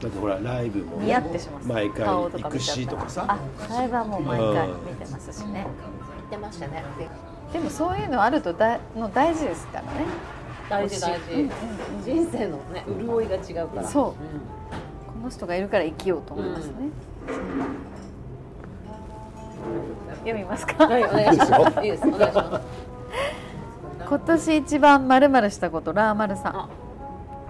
[0.00, 1.68] だってほらライブも似合ってします。
[1.68, 3.24] 毎回顔行くしとかさ。
[3.28, 3.38] あ
[3.70, 5.66] ライブはもう毎回うん見てますしね。
[6.30, 6.84] 言ってましたね
[7.56, 9.88] でもそういうのあるとだの大事ですからね。
[10.68, 11.50] 大事大事、うんうん
[12.04, 13.88] 人生のね潤いが違うから。
[13.88, 14.10] そう。
[14.10, 14.14] う
[15.10, 16.72] この人がいるから生きようと思いますね、
[20.18, 20.86] 読みますか？
[20.86, 21.80] はいお願いします。
[21.82, 22.66] いいですお願いします。
[24.06, 26.68] 今年一番まるまるしたことラーマルさん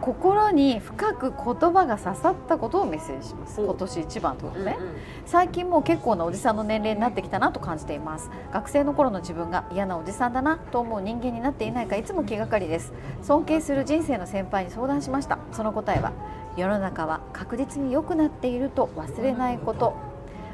[0.07, 3.61] 心に深く言葉が刺さったことをメッセージします。
[3.61, 4.79] 今年一番ってことね、
[5.25, 8.31] 最近もう結構なおじさんの年齢になってきたなと感じています。
[8.53, 12.93] 学生の頃の自分が嫌なおじさんだなと思う人間になっていないかいつも気がかりです。
[13.21, 15.41] 尊敬する人生の先輩に相談しました。
[15.51, 16.13] その答えは
[16.57, 19.95] 世の中は確実に良くなっていると忘れないこと。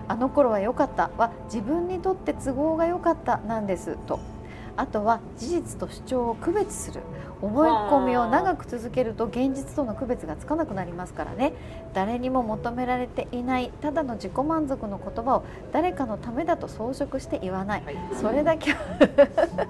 [0.09, 1.11] あの頃は良かった。
[1.19, 3.99] は自分にとって都合が良かったなんです。
[4.07, 4.19] と
[4.77, 7.01] あとは事実と主張を区別する。
[7.43, 11.53] 思い込みを長く続けると現実との区別がつかなくなりますからね。
[11.93, 17.83] 誰にも求められていないただの自己満足の言葉を誰かのためだと装飾して言わない。
[18.21, 18.73] それだけ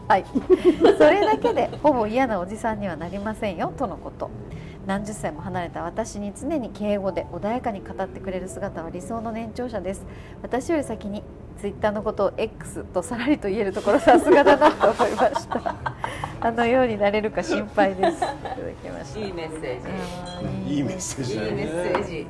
[0.07, 0.25] はい。
[0.99, 4.31] それだけでほぼ嫌なおじさんにはなりませんよとのこと
[4.87, 10.05] 何十歳も離れた私に常に敬語で穏やかに語ってくれる姿は理想の年長者です。
[10.43, 11.23] 私より先に
[11.61, 15.77] ツイッターのことを X とさらりと言えるところさすがだなと思いました。
[16.41, 18.17] あのようになれるか心配です。
[18.17, 18.33] いただ
[18.83, 20.75] きましたいいメッセージ。
[20.75, 21.47] いいメッセージね。
[21.47, 22.27] いいメッセージ。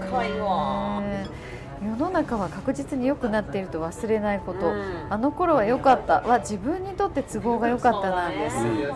[0.00, 1.00] 深いわ。
[1.00, 1.45] ね
[1.82, 5.06] 世の中は確実に良くなっていると忘れないこと、うん。
[5.10, 6.20] あの頃は良かった。
[6.20, 8.88] は自分にとって都合が良かったなんです、ね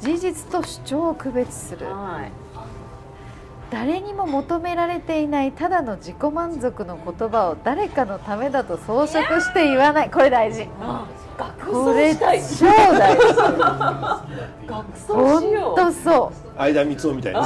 [0.00, 1.86] 事実と主張を区別する。
[1.86, 2.32] はい。
[3.70, 10.10] 誰にも求められていないただの自己満足の言葉を誰かのためだと装飾して言わない。
[10.10, 10.68] これ大事。
[11.36, 12.64] 学これ超大事。
[14.66, 16.32] 学装しよう本当そう。
[16.56, 17.40] 相田光雄みたいな。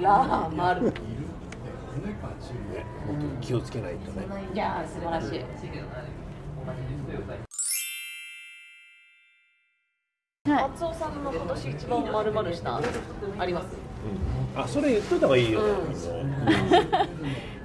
[0.00, 0.92] ラーマル
[3.06, 4.26] 本当に気をつけないとね。
[4.52, 5.38] いやー素晴らしい。
[5.38, 5.48] はい。
[10.46, 13.66] 松尾さんの今年一番まるまるしたあります？
[14.56, 15.68] あそれ言っといた方がいいよね、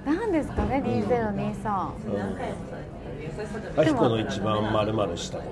[0.05, 1.91] 何ですかね2023
[3.77, 5.51] あひこの一番まるまるしたこ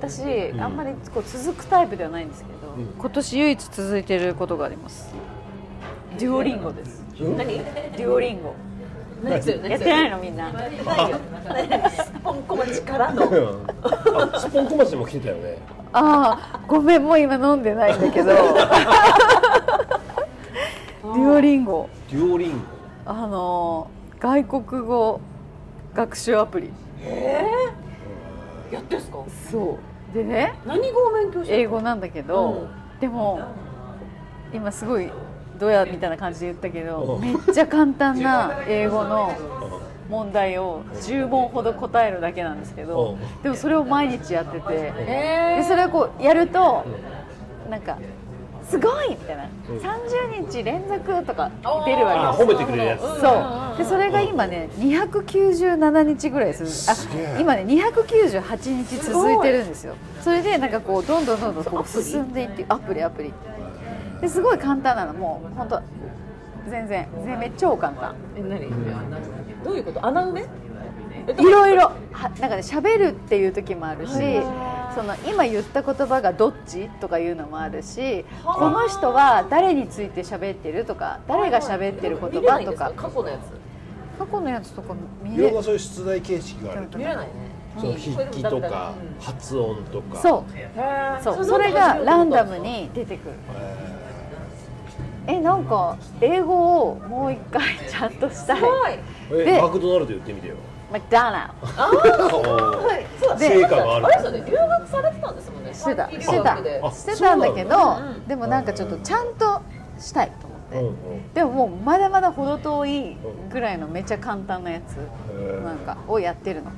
[0.00, 0.08] と。
[0.08, 5.14] 私、あんまりこう続くタイプではないんですけど、今年唯一続いてることがあります。
[6.18, 7.46] デュオリンゴです何？
[7.46, 8.54] デュオリンゴ。
[9.28, 10.50] やってないのみんな。
[11.90, 15.58] スポンコマ力のうんあスポン小町でも来てたよね。
[15.92, 18.32] ああごめんもう今飲んでないんだけど。
[21.02, 21.88] デュオリンゴ。
[22.10, 22.58] デュオリンゴ。
[23.06, 23.88] あの
[24.20, 25.20] 外国語
[25.94, 26.70] 学習アプリ。
[28.70, 29.18] やってんすか？
[29.50, 29.78] そ
[30.12, 30.16] う。
[30.16, 32.68] でね何語を勉強して英語なんだけど、
[33.00, 33.40] でも
[34.52, 35.10] 今すごい
[35.60, 37.20] どうやみたいな感じで言ったけどうん。
[37.20, 39.32] めっちゃ簡単な英語の
[40.08, 43.42] 問題を10問ほど答えるだけなんですけどうん。
[43.42, 46.84] でもそれを毎日やっててへでそれをこうやると
[47.68, 47.98] なんか
[48.68, 49.44] すごいみたいな。
[49.68, 51.50] 30日連続とか
[51.84, 53.00] 出るわけあ褒めてくれるやつ。
[53.00, 53.78] そう。
[53.78, 56.70] でそれが今ね297日ぐらいする。
[56.88, 59.94] あ今ね298日続いてるんですよ。
[60.20, 63.32] それでなんかこうどんどんどんどんこう進んでいってアプリアプリ
[64.20, 65.14] ですごい簡単なの。
[65.14, 65.82] もう本当
[66.68, 67.08] 全然。
[67.16, 68.60] 全然めっちゃ超簡単え何？
[69.64, 70.04] どういうこと？
[70.04, 70.42] 穴埋め？
[70.42, 71.92] いろいろ。
[72.12, 74.12] はなんかね喋るっていう時もあるし
[74.94, 82.94] その今言った言葉がどっちとかいうのもあるしこの人は誰について喋ってるとか誰が喋ってる言見れないんです葉と？
[82.96, 83.42] か過去のやつ？
[84.18, 87.32] 過去のやつとか見れいろんなそういう出題形式があると見れないね。
[87.78, 90.18] その筆記とか発音とか。
[90.20, 90.44] そ
[91.40, 91.44] う。
[91.44, 93.34] それがランダムに出てくる
[95.26, 98.60] えなんか英語をもう一回ちゃんとしたい。
[99.30, 100.56] でマクドナルド言ってみてよ。
[100.92, 104.06] マクドナルああはいそうで成果がある。
[104.06, 104.50] あれですよね。
[104.50, 105.74] 留学されてたんですもんね。
[105.74, 106.10] してた。
[106.10, 106.56] してた。
[106.90, 109.62] してたんだけどでもなんかちょっとちゃんと
[109.98, 111.32] したいと思って、うんうん。
[111.34, 113.16] でももうまだまだ程遠い
[113.52, 116.70] ぐらいのめっちゃ簡単なやつへなんかをやってるの。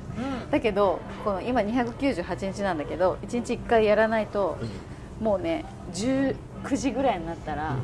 [0.51, 4.57] だけどこの今298日なんだけど1日1回やらないと
[5.19, 6.35] もうね19
[6.75, 7.75] 時ぐらいになったら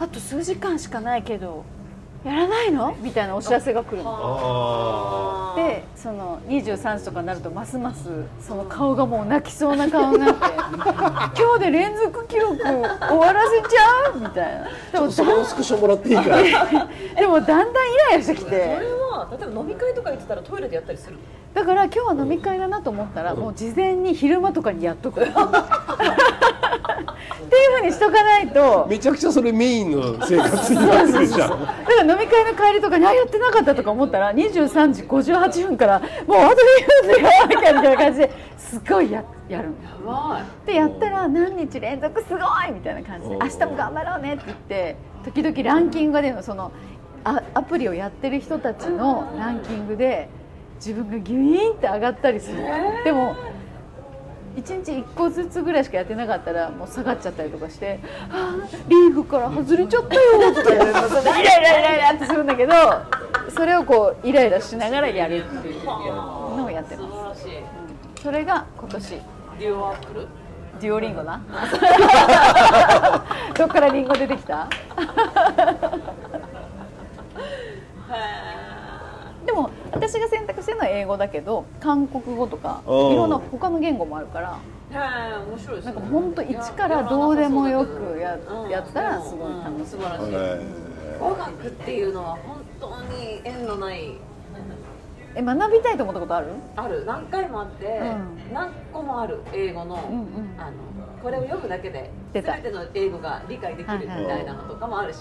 [0.00, 1.64] あと数時間しかないけど
[2.24, 2.96] やらないの？
[3.00, 4.12] みたいなお知らせが来るの。
[4.12, 8.08] あでその23時とかになるとますます
[8.40, 10.40] その顔がもう泣きそうな顔になって
[11.40, 14.20] 今日で連続記録終わらせちゃう？
[14.20, 14.66] みたいな。
[14.92, 16.36] でもあそこのスクショもらっていいから。
[17.20, 18.64] でもだんだんイライラしてき そてれ
[19.10, 21.16] は例えば飲み会とか行ってたらトイレでやったりする
[21.54, 25.20] だから今日は飲み会だなと思ったらもう事前に昼間とかにやっとく
[27.00, 28.86] っていうふうにしとかないと。
[28.88, 31.50] めちゃくちゃそれメインの生活になってるじゃん。
[31.50, 36.56] だから飲み会の帰りとかにあやってなかったとか思ったら23時58分からもうあと
[37.04, 39.70] 2分でやらなきゃみたいな感じですごいややる。
[40.04, 40.10] の。
[40.10, 46.72] わでやったら何日連続すごいみたいな感じで明日も頑張ろうねって言って時々ランキングが出るのその
[47.24, 50.28] あアプリをやってる人たちのランキングで
[50.76, 52.58] 自分がギュイーンって上がったりする、
[53.04, 53.34] でも
[54.58, 60.20] 1日1個ずつぐらいしかやってなかったらもう下がっちゃったりとかして「あーリーフから外れちゃったよ」
[60.54, 60.92] とかイライ
[61.62, 62.72] ライライラってするんだけど
[63.54, 67.44] それをこうイライラしながらやるっていうのをやって素ます。
[67.44, 67.62] 晴らしい
[68.22, 69.20] それが今年。
[69.60, 70.26] デュオアップル
[70.80, 71.40] デュオリンゴな。
[73.56, 74.68] どっからリンゴ出てきた？
[79.48, 85.92] でも私が選択してるのは英語だけど韓国語とかいうんろんな他の言語もあるからはい面白いですね。
[85.94, 88.38] なんか本当一からどうでもよくや
[88.70, 89.86] やったらすごい楽しい。
[89.86, 90.34] 素晴らしい。
[90.34, 94.18] え語学っていうのは本当に縁のない。
[95.34, 96.46] え学びたいと思ったことある？
[96.76, 97.04] ある。
[97.06, 100.26] 何回もあって、う何個もある英語の,、うんうん。
[100.58, 100.72] あの
[101.22, 105.18] これを読むだけで全ての英語が理解できるみはいはいたいなのとかもあるし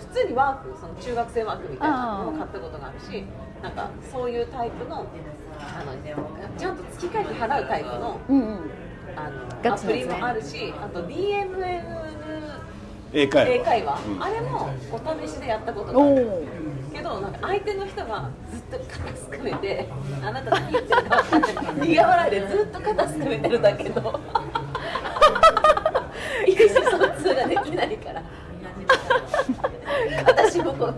[0.00, 3.24] 普通にワークその中学生ワークみたいなのも買ったことがあるし
[3.62, 5.06] なんかそういうタイプの
[5.58, 8.70] あのちゃんと月会費払うタイプのうんうん。
[9.16, 9.30] あ
[9.62, 12.10] ガのアプリもあるしあと DMN
[13.12, 13.54] 英会話。
[13.54, 14.22] 英会話、うん。
[14.22, 16.46] あれもお試しでやったことがある。
[16.92, 19.88] けどなんか相手の人がずっと肩すくめて
[20.22, 24.00] あなた何言ってるか分かんない苦笑いでずっと肩すくめてるだけど
[26.46, 28.22] 意思疎通ができないから
[30.24, 30.92] 肩しぼこ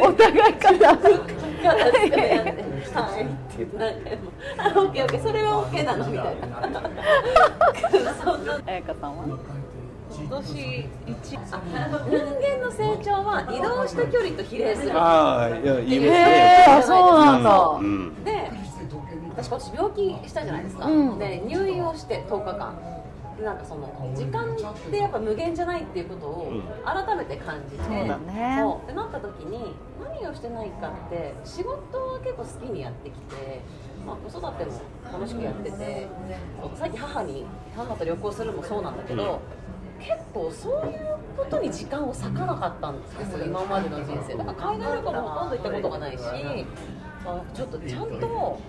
[0.00, 2.64] お互い肩肩すくめ合って
[2.94, 6.50] はいって言って何回もあオッケーオッケーそれはオッケーなのみたいな
[8.66, 9.24] 彩香さんは
[10.16, 18.50] 今年一人間の成長は移動した距離と比例するああいや言いますねあそうなんだうんで
[19.36, 19.90] 私今年病
[20.22, 22.93] 気したじゃないですか、うんで入院をして10日間
[23.44, 24.56] なんかその時間っ
[24.90, 26.62] てやっぱ無限じゃないっていうことをうん。
[26.84, 28.58] 改めて感じて、そうだね。
[28.60, 28.84] そう。
[28.84, 33.60] ってなった時に何をしてないかって仕事は結構好きにやってきて、
[34.06, 34.80] まあ、子育ても
[35.12, 36.08] 楽しくやってて
[36.76, 37.44] さっき母に
[37.76, 39.40] 母と旅行するもそうなんだけど、
[39.98, 46.24] 結構そういうことに時間を割かなかったんですよ今までの人生だから海外旅行もほとんど行ったことがないし
[47.26, 48.60] あちょっとちゃんとこ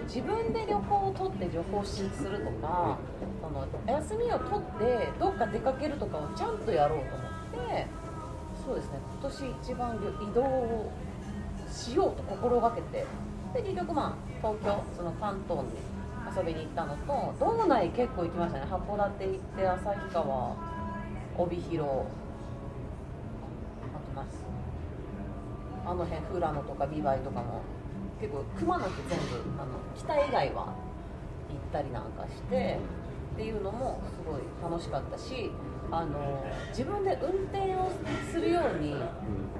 [0.00, 2.98] う自分で旅行を取って旅行するとか
[3.40, 7.86] その休みを取ってどっか出かけるとかをちゃんとやろうと思って
[8.64, 8.98] そうですね。
[9.20, 10.92] 今年一番移動を
[11.70, 13.04] しようと心がけて
[13.54, 15.70] で結局まあ東京その関東に
[16.36, 18.66] 遊びに行ったのと道内結構行きましたね。
[18.70, 20.56] 函館行って旭川
[21.36, 21.92] 帯広あ
[23.98, 24.26] と何
[25.86, 27.62] あの辺富良野とか美唄とかも
[28.20, 29.24] 結構くまなく全部
[29.60, 30.74] あの北以外は行っ
[31.72, 32.78] たりなんかして
[33.34, 35.50] っていうのもすごい楽しかったし
[35.90, 37.90] あの自分で運転を
[38.30, 38.94] するように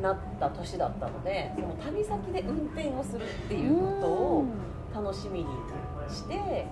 [0.03, 4.45] なった年だったのでその旅先で運転をするっていうことを
[4.95, 5.47] 楽しみに
[6.09, 6.67] して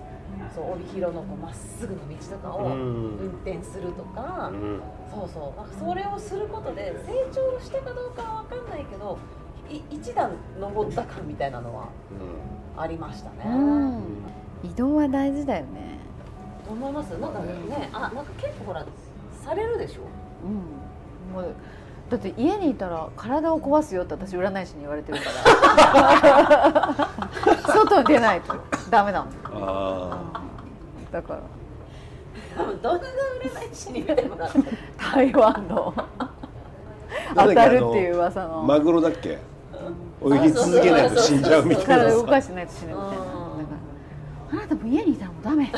[0.53, 4.49] そう帯広のこうまっすぐの道とかをうん運転するとか。
[4.51, 9.46] うんそうそうそれをすることで成長したかどうかは分かんないけどい
[9.89, 11.85] 一段登った感みたいなのは
[12.77, 13.37] ありましたね。
[13.45, 14.01] うん。
[14.63, 15.99] 移動は大事だよね。
[16.65, 17.11] と思います。
[17.17, 18.85] なんかねあなんか結構ほら
[19.43, 20.01] されるでしょ？
[20.45, 21.41] うん。
[21.43, 21.53] もう
[22.09, 25.25] だって家にいたら体を壊すよって私占い師に言われてるか
[26.95, 27.07] ら。
[27.67, 28.55] 外に出ないと。
[28.89, 30.41] ダメだもんあ
[31.11, 31.39] だから。
[32.57, 33.07] 多分どんな
[33.43, 34.59] 占い師に見てもらって
[35.13, 35.93] 台湾の。
[36.19, 36.29] あ
[37.35, 38.63] 当たるっていう噂の。
[38.63, 39.37] マグロだっけ？
[40.23, 42.09] 泳ぎ続けないと死んじゃうみたい体な。
[42.11, 43.07] さ動かしてないと死ぬみたいな
[44.51, 45.71] あなたも家にいたらもうダメ。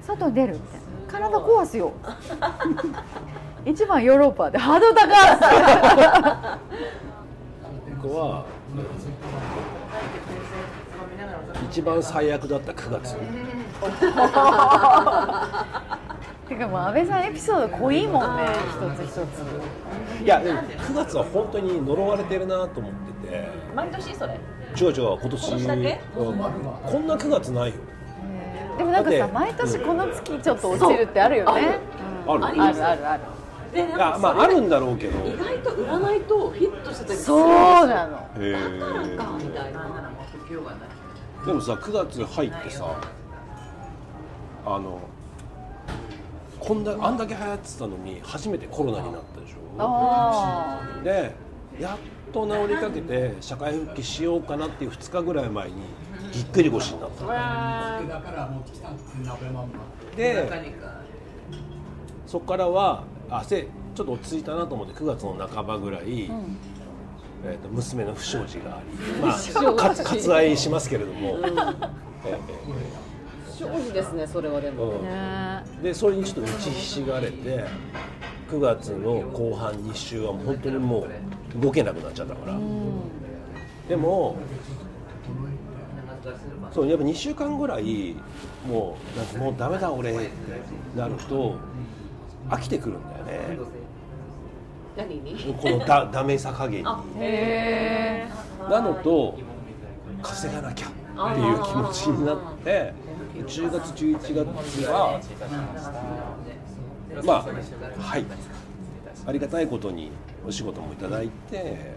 [0.00, 1.28] 外に出るみたいな。
[1.28, 1.92] 体壊すよ。
[3.64, 5.08] 一番ヨーロッパでハードル高い
[8.02, 8.44] ここは
[11.70, 13.14] 一番最悪だった9月。
[16.48, 18.42] てかもう安倍さんエピソード濃いもんね。
[18.68, 19.20] 一つ一つ
[20.22, 20.52] いやで？
[20.52, 23.48] も9月は本当に呪われてるなと思ってて。
[23.74, 24.34] 毎年それ？
[24.80, 25.48] 違う違う今年。
[25.48, 26.00] 今年だけ？
[26.16, 26.38] うん。
[26.38, 27.74] こんな9月ないよ。
[28.78, 31.78] でもなんかさだって毎年この月ちょっと落ちるってあるよね。
[32.26, 32.38] ある。
[32.38, 32.44] うん。
[32.44, 32.62] ある。
[32.62, 33.22] あるある
[33.72, 35.18] でなんまああるんだろうけど。
[35.26, 37.48] 意外と占いとフィットしてたりするそう
[37.86, 38.18] なの。
[38.18, 40.10] へえかみたいな
[41.46, 43.00] でもさ9月入ってさ
[44.66, 45.00] あの
[46.60, 49.31] こんだあんだけ流行ってたのに初めてコロナになった
[51.04, 51.34] で
[51.80, 51.98] やっ
[52.32, 55.74] と治りかけて社会復帰しようかなっていう2日ぐらい前に
[56.32, 57.26] ぎっくり腰になった。
[60.16, 60.48] で
[62.26, 66.56] そこからはあせちょっと落ち着いたなと思って9月の半ばぐらい、うん。
[67.44, 71.38] えー、と娘の不祥事があり、 まあ、か割愛しますけれども、
[72.24, 72.38] え
[73.44, 75.04] 不祥事ですねそれはでーも、うん。
[75.04, 75.64] ね。
[75.82, 77.64] でそれにちょっと打ちひしがれて
[78.52, 81.06] 9月の後半2週はもう本当にも
[81.56, 82.58] う動けなくなっちゃったから、
[83.88, 84.36] でも
[86.70, 88.14] そうやっぱ2週間ぐらい
[88.68, 90.12] もうなんかもうダメだ俺
[90.94, 91.56] なると
[92.50, 93.58] 飽きてくるんだよね。
[94.98, 95.54] 何に？
[95.54, 96.90] このだダメさ加減に。
[97.20, 98.28] へ
[98.68, 99.38] なのと
[100.20, 100.90] 稼がなきゃっ
[101.34, 102.92] ていう気持ちになって
[103.34, 105.18] 10月11月は
[107.24, 107.42] まあ
[108.02, 108.24] はい。
[109.26, 110.10] ありがたいことに
[110.46, 111.92] お仕事もいただいて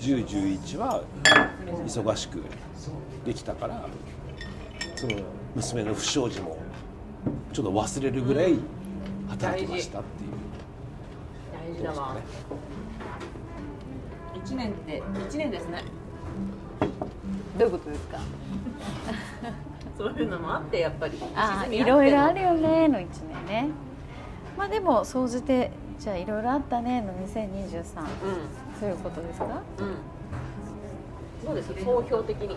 [0.00, 1.02] 1011は
[1.86, 2.42] 忙しく
[3.24, 3.86] できたから
[4.96, 5.16] その
[5.54, 6.58] 娘の不祥事も
[7.52, 8.58] ちょっと忘れるぐらい
[9.28, 10.30] 働きましたっていう。
[11.74, 12.16] 大事だわ。
[14.44, 15.82] 一年って一年ですね。
[17.58, 18.18] どういうことですか？
[19.96, 23.06] そういうのもあってやっぱりあいろいろあるよねの1
[23.46, 23.68] 年ね。
[24.56, 27.84] まあでも総じてじゃあいろいろあったねの2023う
[28.78, 29.46] そういうことですか？
[29.46, 29.62] んうん。
[31.44, 32.56] そうです総評的に。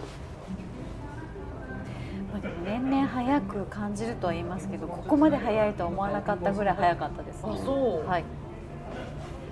[2.32, 8.08] まあでも年々早く感じるとは言いますけどここまで早いとは思わなかったぐらい早かったですあそう。
[8.08, 8.24] はい。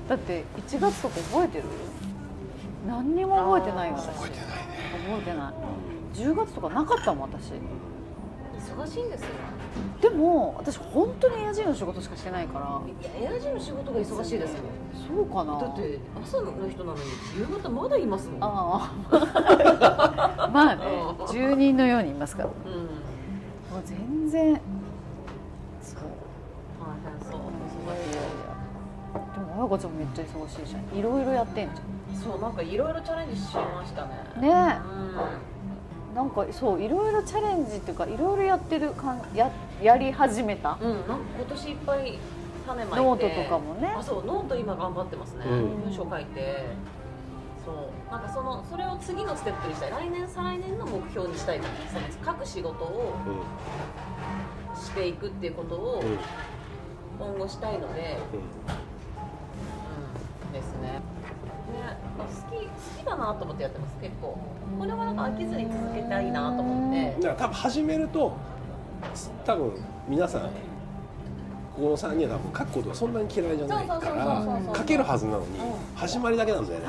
[0.10, 1.64] だって1月とか覚えてる？
[2.88, 3.96] 何にも覚えてないよ。
[3.98, 4.54] 私覚えてないね。
[5.08, 5.54] 覚えてない
[6.14, 7.52] 10月とかなかったもん私。
[8.58, 9.28] 忙しいんですよ。
[10.02, 12.82] でも私本当にエアジーの仕事しかしてないから。
[13.20, 14.60] いやエアジの仕事が忙しいですよ。
[15.08, 15.60] そうかな。
[15.60, 17.04] だって朝の人なのに
[17.38, 18.44] 夕方まだいますもん。
[18.44, 20.50] ああ。
[20.54, 20.84] まあね
[21.20, 21.28] うん。
[21.28, 22.50] 住人のようにいますから。
[22.50, 22.74] もうん。
[22.74, 24.62] う全然。
[25.82, 26.04] そう。
[26.80, 26.88] 大
[27.22, 28.22] 変そういやいやいや
[29.34, 30.98] でもあやかちゃんめっちゃ忙しいじゃん。
[30.98, 31.82] いろいろやってんじ
[32.20, 34.10] そうなんかいろいろチャレンジしましたね。
[34.36, 34.50] ゃんね。
[34.50, 34.54] うん。
[34.56, 35.57] え
[36.18, 39.52] なんかそういろいろチャレンジっていうかいろいろやってるかんや
[39.84, 40.76] やり始めた。
[40.82, 42.18] うん、なんか今年いっぱい
[42.66, 43.06] 種まいて。
[43.06, 43.94] ノートとかもね。
[43.96, 45.82] あそうノート今頑張ってますね、うん。
[45.84, 46.66] 文章書いて。
[47.64, 48.12] そう。
[48.12, 49.92] なんかそのそれを次のステップにしたい。
[49.92, 53.14] 来年再来年の目標にしたいその書く仕事を
[54.74, 56.04] うしていくっていうことを
[57.20, 58.40] 今後したいので、うん。
[58.40, 58.44] う
[60.50, 61.02] ん、ですねね
[62.24, 62.70] 好き好
[63.04, 63.96] きだなと思ってやってます。
[64.02, 64.38] 結構。
[64.80, 67.16] これはなんか飽きずに続けたいなと思って。
[67.22, 68.34] だから多分始めると
[69.46, 69.74] 多分
[70.08, 70.50] 皆さんこ
[71.78, 75.46] この3人は多分書くことがそんなに嫌いじゃないから書けるはずなのに
[75.96, 76.86] 始まりだけなんだよね。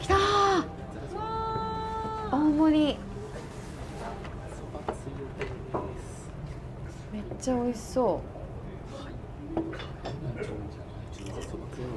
[0.00, 0.18] 来たー。
[2.32, 2.98] 大盛り。
[7.12, 8.34] めっちゃ美味しそう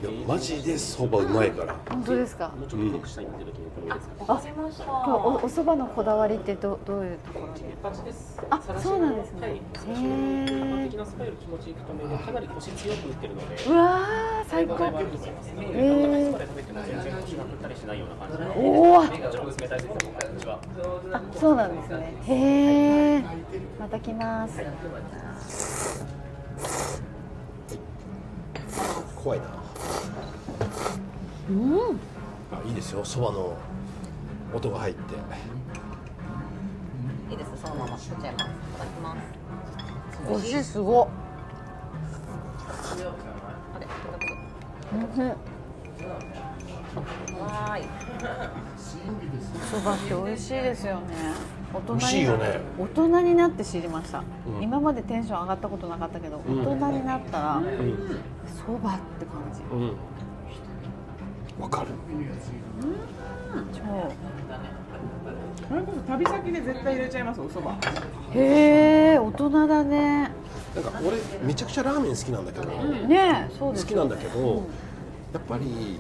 [0.02, 1.76] いやマジでそばうまいから。
[1.90, 2.52] 本当ですか？
[2.56, 2.94] うん。
[2.94, 3.00] わ
[4.38, 7.64] かりましたこれおお蕎麦のこだわりってどどういうところに？
[8.50, 9.48] あそうなんですね。
[9.48, 9.62] へ
[10.84, 15.68] え的なスパイル気持ちいい太めでかなりコシ強く打ってるのでうわー最高悪いと思いますね。
[15.72, 18.44] へースパで食べても全然コシが振ったりしないような感じで。
[18.56, 19.04] おお。
[19.04, 19.06] あ
[21.36, 22.14] そうなんですね。
[22.24, 23.24] へえ
[23.80, 24.62] また来ます
[29.28, 29.46] 怖いな。
[31.50, 32.00] うん。
[32.50, 33.04] あいいですよ。
[33.04, 33.58] そばの
[34.54, 35.16] 音が入って。
[37.30, 40.30] いいですそのまま取っちゃいますいただきます。
[40.30, 41.08] 美味しいすごっ。
[43.74, 43.88] あれ
[44.94, 45.28] うん。
[47.42, 47.84] わーい。
[49.70, 52.60] そばって美味しいですよね大人に美味しいよね。
[52.80, 54.64] 大人になって知りました、うん。
[54.64, 56.62] 今までテンション上がったことなかったけど、うん。
[56.62, 57.66] 大人になったらうん。
[57.66, 59.62] そばって感じ。
[59.72, 59.96] うん。
[61.62, 61.88] わかる。
[63.74, 63.82] 超。
[65.68, 67.76] それこそ旅先で絶対入れちゃいますお蕎麦。
[68.40, 70.32] へえ大人だね。
[70.76, 72.68] なんか俺めちゃくちゃラーメン好きなんだけど、
[73.08, 74.64] ねえそうです好きなんだけど、
[75.34, 76.00] やっぱり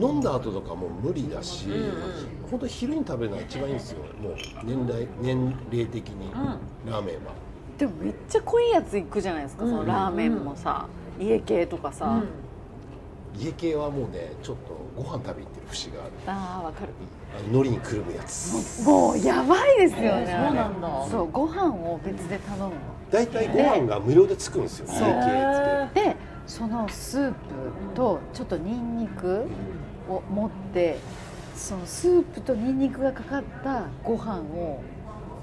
[0.00, 1.68] 飲んだ後とかも無理だし、
[2.50, 3.98] 本当に昼に食べるのが一番いいんですよ。
[4.20, 4.34] もう
[4.64, 6.32] 年代年齢的に、
[6.86, 7.32] ラーメンは。
[7.78, 10.86] でもめっちゃ濃いやついくじゃないですか、そのラーメンもさ、
[11.18, 12.22] 家系とかさ、
[13.36, 16.12] 家系はもうねちょっとご飯食べに行ってる節がある。
[16.26, 16.88] ああわかる。
[17.32, 18.84] あの海苔にくるむやつ。
[18.84, 21.06] もうやばいですよね、そうなんだ。
[21.08, 22.70] そうご飯を別で頼むの。
[23.10, 26.10] 大体ご飯が無料でつくんですよ家系って。
[26.10, 26.16] で
[26.50, 27.36] そのスープ
[27.94, 29.46] とちょっとニンニク
[30.08, 30.98] を持って
[31.54, 34.82] そのスープとニンニクがかかったご飯を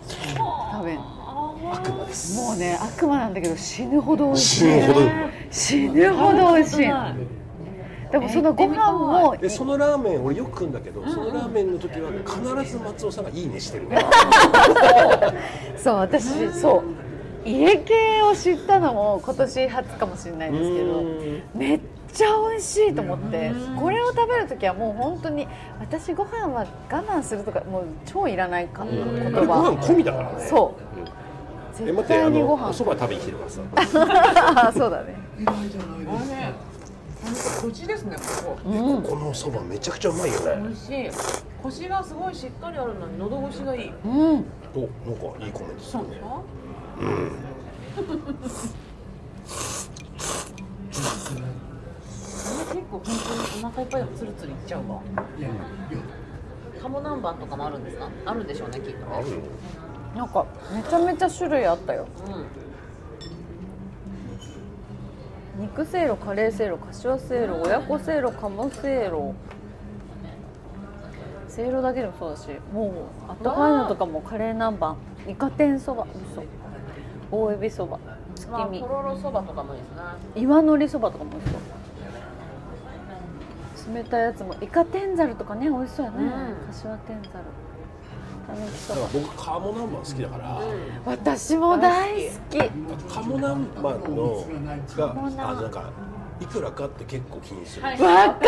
[0.05, 1.71] 食べるの。
[1.73, 2.37] 悪魔です。
[2.37, 4.63] もうね悪魔なんだけど死ぬほど美味しい。
[4.63, 5.31] 死ぬほどうまい。
[5.49, 6.87] 死ぬほど美味しい。
[8.11, 13.87] でもそのご飯もでそのラーメン俺よく食うんだけど、そのラーメンの時は必ず松尾さんがいいねしてる
[15.77, 17.06] そう私そう
[17.47, 17.93] 家系
[18.23, 21.03] を知ったのも今年初かもしれないですけど
[21.55, 21.79] めっ
[22.13, 25.47] ちゃ美味しいと思ってこれを食べる時はもう本当に
[25.79, 30.45] 私ご飯は我慢するとかもう超いらないか言あれご飯葉込みだからね。
[30.45, 30.87] そう。
[31.77, 32.61] 絶あ対にご飯。
[32.63, 35.15] のお蕎麦食べに来てるからさ そうだね。
[35.45, 36.53] あれね
[37.23, 38.69] 本当腰ですねここ。
[38.69, 39.03] うん。
[39.03, 41.09] このお蕎麦めちゃくちゃうまいよ美ね味しい。
[41.61, 43.91] 腰がすごいしっかりあるのに喉越しがいい。
[44.05, 44.11] うん。
[44.13, 46.19] おなんかいいコメントするね
[46.97, 47.09] 結
[52.89, 55.01] 構本当にお腹いっぱいでもツルツルいっちゃうわ。
[56.81, 58.09] 鴨南蛮とかもあるんですか？
[58.25, 59.37] あるんでしょうねきっとねあるよ。
[60.15, 62.07] なんかめちゃめちゃ種類あったよ。
[65.57, 65.63] うん。
[65.63, 69.35] 肉せいろカレーせいろかしわせいろ親子せいろ鴨せいろ。
[71.47, 72.91] せいろだけでもそうだしもう
[73.27, 74.95] あったかいのとかもカレー南蛮。
[75.27, 76.03] イカ天そば。
[76.03, 76.43] 味噌
[77.31, 77.99] 大エビそば。
[78.35, 78.79] 月まあ見。
[78.79, 80.01] とろろそばとかもいいですね。
[80.35, 81.61] 岩のりそばとかも美味しそう。
[83.93, 84.53] 冷たいやつも。
[84.61, 86.29] イカ天ざるとかね美味しそうやね、うん。
[86.67, 87.45] かしわ天ざる。
[88.47, 90.61] たぬきそだばから僕鴨南蛮好きだから、
[91.05, 92.57] 私も大好き。
[93.13, 94.45] 鴨南蛮の
[94.95, 95.11] が
[95.49, 95.91] あなんか
[96.39, 98.45] いくらかって結構気にする、はいわかる。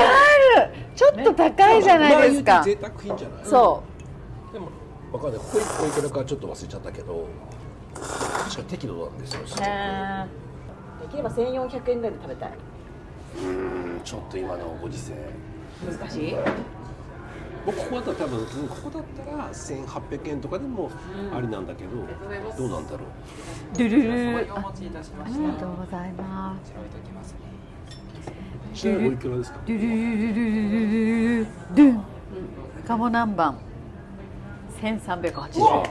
[0.96, 2.54] ちょっと高いじゃないですか。
[2.54, 3.46] まあ言うて贅沢品じゃない。
[3.46, 3.84] そ
[4.54, 4.70] でも
[5.12, 5.40] わかんない。
[5.40, 5.46] こ
[5.88, 7.28] いくらかちょっと忘れちゃったけど
[7.94, 9.48] 確か適度なんですよで
[11.10, 12.52] きれば1400円ぐらいで食べたい。
[13.44, 15.14] うんちょっと今のご時世。
[15.86, 16.36] 難しい？
[17.66, 20.90] 僕ここだったら多分、うんここだったら1800円とかでも
[21.34, 21.90] ありなんだけど、
[22.58, 23.78] どうなんだろう？
[23.78, 24.54] ドゥルルル。
[24.56, 26.72] お持ちいたしまあしたりがとうございます。
[26.72, 27.38] こちら置いておきますね
[28.74, 32.04] ちなみにおいくらですかドゥルルルルルルルルドゥン
[32.88, 33.54] 鴨南蛮
[34.82, 35.84] 1380円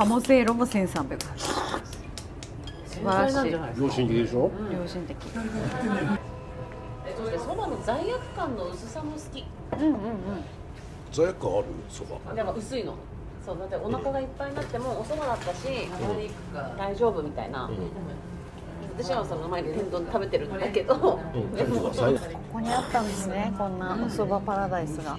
[0.00, 1.04] 鴨せいろも1380円素
[3.04, 3.50] 晴らしい。
[3.82, 4.50] 良心的でしょ？
[4.72, 5.14] 良心的。
[7.14, 9.44] そしてそばの罪悪感の薄さも好き。
[9.74, 9.98] うんうんうん。
[11.12, 12.18] 罪悪感あるそば？
[12.34, 12.94] でも薄いの。
[13.44, 15.68] そうだってお腹がいっぱいになってもお蕎麦だったし、
[16.78, 17.70] 大丈夫みたいな、
[18.96, 21.20] 私はその前に天丼食べてるんだけど、こ
[22.52, 25.18] こにあったんですねこんなお蕎麦パラダイスが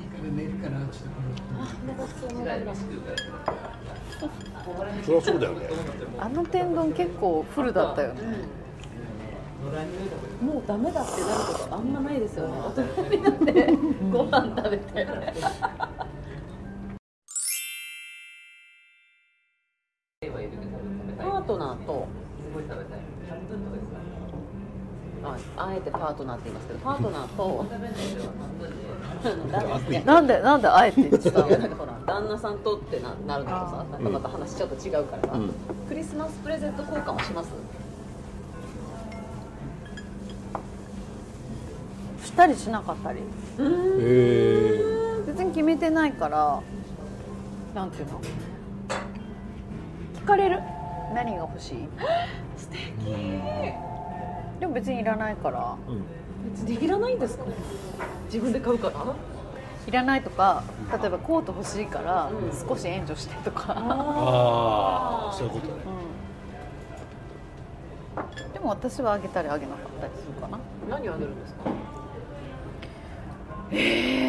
[5.04, 5.68] そりゃそうだよね。
[6.20, 8.22] あの天丼結構フルだったよね。
[10.42, 12.58] もうダメだってなることあんまないですよね。
[12.60, 12.82] 大人
[13.16, 13.78] になって
[14.12, 15.08] ご飯食べて。
[21.18, 22.08] パートナーと
[25.24, 27.66] ああえてパートナーって言いますけどパートナーと
[30.06, 31.48] なんでなんであえて言ってたの？
[31.48, 34.04] いやなんかほら旦那さんとってななるのとさなん。
[34.04, 35.28] かまた話ちょっと違うから。
[35.30, 35.54] さ、うん。
[35.88, 37.50] クリスマスプレゼント交換はします？
[42.26, 43.20] したりしなかったり。
[45.28, 46.62] 別に決めてないから
[47.76, 48.22] なんていうの？
[50.22, 50.60] 聞かれる？
[51.14, 51.88] 何が欲しい？
[52.58, 52.80] 素敵
[54.62, 55.76] でも別にいらないから。
[56.54, 57.46] 別にいらないんですか？
[58.26, 59.16] 自分で買うから？
[59.88, 60.64] いらないとか
[61.02, 62.30] 例えばコート欲しいから
[62.68, 65.74] 少し援助してとか、ああそういうことね。
[68.46, 70.60] うん、でも私はあげたりあげなかったりするかな。
[70.90, 71.62] 何あげるんですか？
[73.72, 73.76] え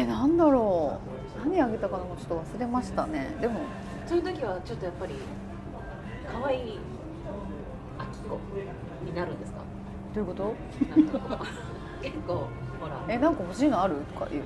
[0.03, 0.99] ー、なんだろ
[1.45, 1.47] う。
[1.47, 3.35] 何あげたかなもちょっと忘れましたね。
[3.39, 3.61] でも
[4.07, 5.13] そういう時はちょっとやっぱり
[6.31, 6.79] 可愛い
[7.99, 8.39] あきこ
[9.05, 9.52] になるんですか？
[10.13, 10.55] どういうこと？
[10.89, 11.45] なんかこ
[11.99, 13.03] う結構ほら。
[13.07, 13.95] えなんか欲しいのある？
[14.13, 14.43] とか言う。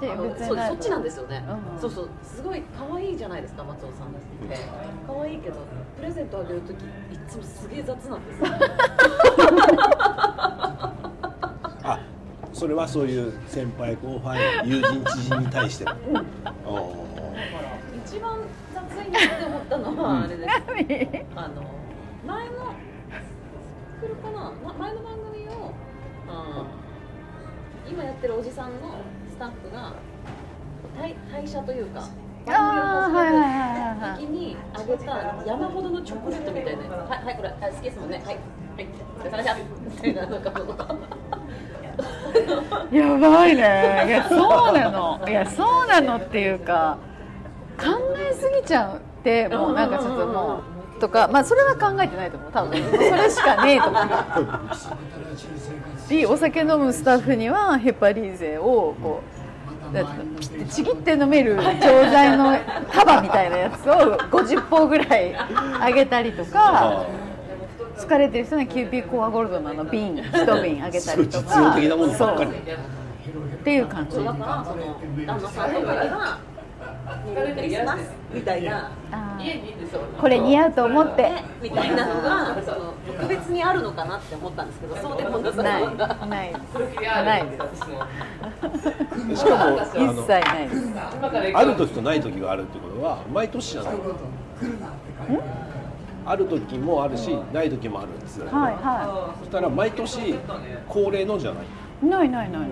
[0.00, 0.68] で別にない。
[0.68, 4.10] そうそっちなんですよね、うんそうそうすごい可愛いじゃないですか松尾さんっ
[4.48, 4.56] て。
[5.06, 5.56] 可愛いけど
[5.98, 6.84] プレゼントあげる時い
[7.28, 8.46] つもすげえ雑なんですよ。
[11.82, 11.98] あ
[12.52, 15.84] それはそういう先輩後輩友人知人に対して。
[15.84, 15.94] のあ
[18.06, 18.38] 一番
[18.74, 20.50] 雑いなって思ったのはあれです、
[21.36, 21.62] あの
[22.26, 22.52] 前の
[24.00, 24.50] 来るかな？
[24.50, 25.74] な前の番組を、
[27.86, 29.92] うん、今やってるおじさんのスタッフが
[30.98, 32.08] 退退社というか
[32.46, 33.46] あーはいはいはいは
[34.08, 34.20] いはい。
[34.20, 36.92] 時にあげた山ほどのチョコレートみたいなやつ。
[37.10, 37.48] はいはいこれ。
[37.50, 38.22] はい好きですもんね。
[38.24, 38.34] はい。
[38.34, 38.86] はい。
[39.18, 40.62] お疲れ様でしたみたいななんかこ
[42.92, 44.04] うやばいね。
[44.06, 44.34] いやそ
[44.70, 45.22] うなの。
[45.28, 46.96] いやそうなのっていうか
[47.78, 47.84] 考
[48.18, 52.52] えすぎちゃうってもうなんかちょっともうとかまあそれは考えてないと思う。
[52.52, 52.82] 多分。
[52.84, 54.06] それしかねえと思う。
[56.08, 59.22] でお酒飲むスタッフにはヘパリーゼをこ
[59.90, 61.62] うだってピッてちぎって飲める錠
[62.10, 62.56] 剤の
[62.92, 67.06] 束みたいなやつを50本ぐらいあげたりとか
[67.96, 71.46] 疲れてる人にはキューピーコーワゴールドのあの瓶1瓶あげたりとか。
[71.48, 72.50] 実用的なものばっかり。
[72.50, 72.60] そう。
[73.60, 74.18] っていう感じ
[77.34, 78.90] クリスマス」みたいな。
[79.10, 80.20] あー。
[80.20, 81.22] これ似合うと思って。
[81.22, 82.56] ねみたいなのが
[83.06, 86.06] 特別にあるのかなって思ったんですけどそうでもなさないな。
[86.06, 86.52] ない
[87.24, 87.58] ないで
[89.36, 89.40] す。
[89.40, 93.94] しかもあ一の切ないある時とない時があるってことは毎年じゃない
[96.26, 98.36] ある時もあるしない時もあるんです。
[98.36, 100.34] よ、はいはそしたら毎年
[100.88, 101.64] 恒例のじゃない。
[102.02, 102.60] いないないない。
[102.60, 102.70] ない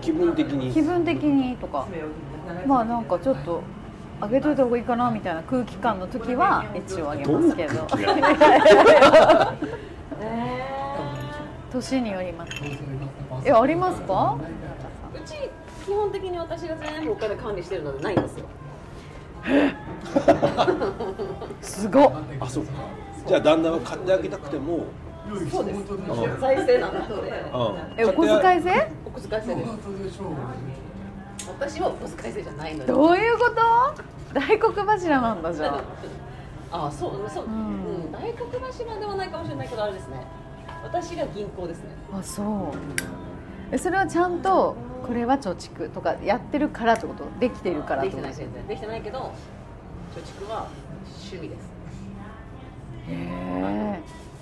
[0.00, 0.72] 気分的に。
[0.72, 1.86] 気分的にとか
[2.66, 3.62] まあなんかちょっと
[4.20, 7.74] あげといた方がいいかなみたいな空気感の時は一応あげますけど。
[7.74, 8.36] どんな
[11.72, 12.52] 空年によります。
[13.44, 14.36] えありますか？
[15.14, 15.34] うち
[15.86, 18.46] 基本的に私が全部お金管理してるのでないんですよ。
[21.62, 22.12] すごっ。
[22.40, 22.72] あそうか。
[23.26, 24.86] じゃあ旦那は買ってあげたくても。
[25.50, 25.84] そうです。
[26.40, 27.32] 財政なんで。
[27.96, 28.92] えお小遣い制？
[29.06, 29.70] お小遣い制です
[31.58, 34.02] 私はお小遣い制じゃないのでどういうこと？
[34.34, 35.80] 大黒柱なんだじゃあ。
[36.72, 38.08] ああそうそう、うん。
[38.08, 40.24] ん、大黒柱ではないかもしれないけどあれですね。
[40.84, 41.90] 私が銀行ですね。
[42.12, 42.46] あそう。
[43.72, 44.76] えそれはちゃんと
[45.06, 47.24] これは貯蓄とかやってるからってこと？
[47.40, 48.34] できてるからっできてこと？
[48.36, 50.68] てないできてないけど貯蓄は
[51.04, 51.70] 趣味です。
[53.08, 54.00] へえ。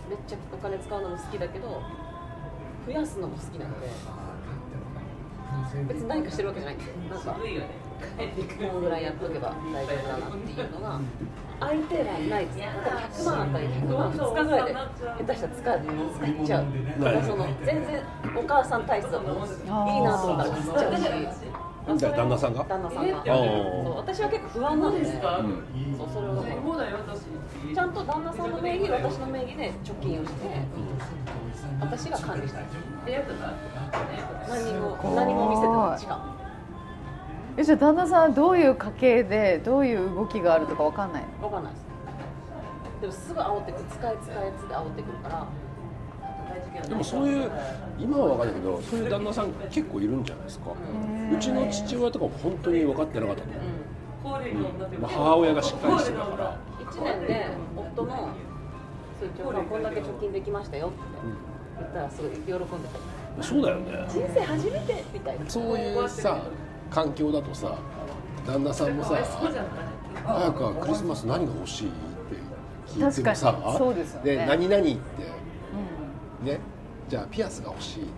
[0.08, 1.82] めっちゃお金使うのも好きだけど
[2.86, 3.88] 増やすのも好きなので
[5.88, 6.94] 別に何かしてるわけじゃないんですよ。
[7.10, 7.38] なんかこ
[8.74, 11.00] のぐらいやっとけば大丈夫だなっていうのが
[11.60, 12.58] 相手がいないです。
[13.22, 14.84] 100万あったり100万2日ぐらいで下
[15.24, 15.80] 手したら使う
[16.14, 16.64] 使っちゃう。
[17.00, 18.02] だからその全然
[18.36, 19.28] お母さん体質だとい。
[19.28, 21.08] いなと思ったら使っちゃうし。
[21.96, 22.64] じゃあ旦那さんが？
[22.64, 23.18] 旦那さんが。
[23.18, 25.08] あそう私は結構不安なので、うん。
[25.96, 26.44] そうそれを
[27.74, 30.60] ちゃんと旦那さんの名義私の名義で貯金をして
[31.80, 32.64] 私が管理したい
[34.48, 36.00] 何も何も見せてない。
[36.00, 36.36] しか
[37.56, 41.48] えじゃあ旦那さんはどういう家系でどういう動きがあるとかわかんないの？
[41.48, 41.84] 分かんないです。
[43.00, 45.46] でもすぐ煽ってくる使い使いやつで煽ってくるから
[46.88, 47.50] でもそういう
[47.98, 50.72] 今は分かんないけどそういう旦那さん結構いるんじゃないですか？
[50.72, 53.48] うちの父親とかも本当に分かってなかったと
[54.24, 55.00] 思う、うん。
[55.00, 56.58] まあ、母親がしっかりしてたから。
[56.80, 58.30] 1年で夫の
[59.20, 60.96] 通帳がこんだけ貯金できましたよって。
[61.22, 61.32] 言
[61.84, 62.64] ったらすごい喜んで
[63.36, 63.42] た。
[63.42, 64.04] そうだよね。
[64.08, 65.48] 人生初めてみたいな。
[65.48, 66.42] そういうさ
[66.90, 67.74] 環境だとさ
[68.46, 69.10] 旦那さんもさ
[70.24, 71.96] 「早くはクリスマス何が欲しい?」って
[72.92, 74.36] 聞いてもさ確かにそうですよね。
[74.36, 74.96] で何々って
[76.42, 76.60] ね
[77.08, 78.12] じゃあピアスが欲しいって。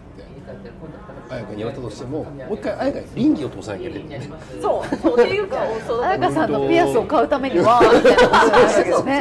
[1.30, 4.30] 綾香に言われたとしてももう一回綾香に倫理を通さなきゃいけないね。
[4.61, 4.97] そう。
[4.97, 8.14] そうっていうかそうだ彩香さんのピアスを買うためにはみた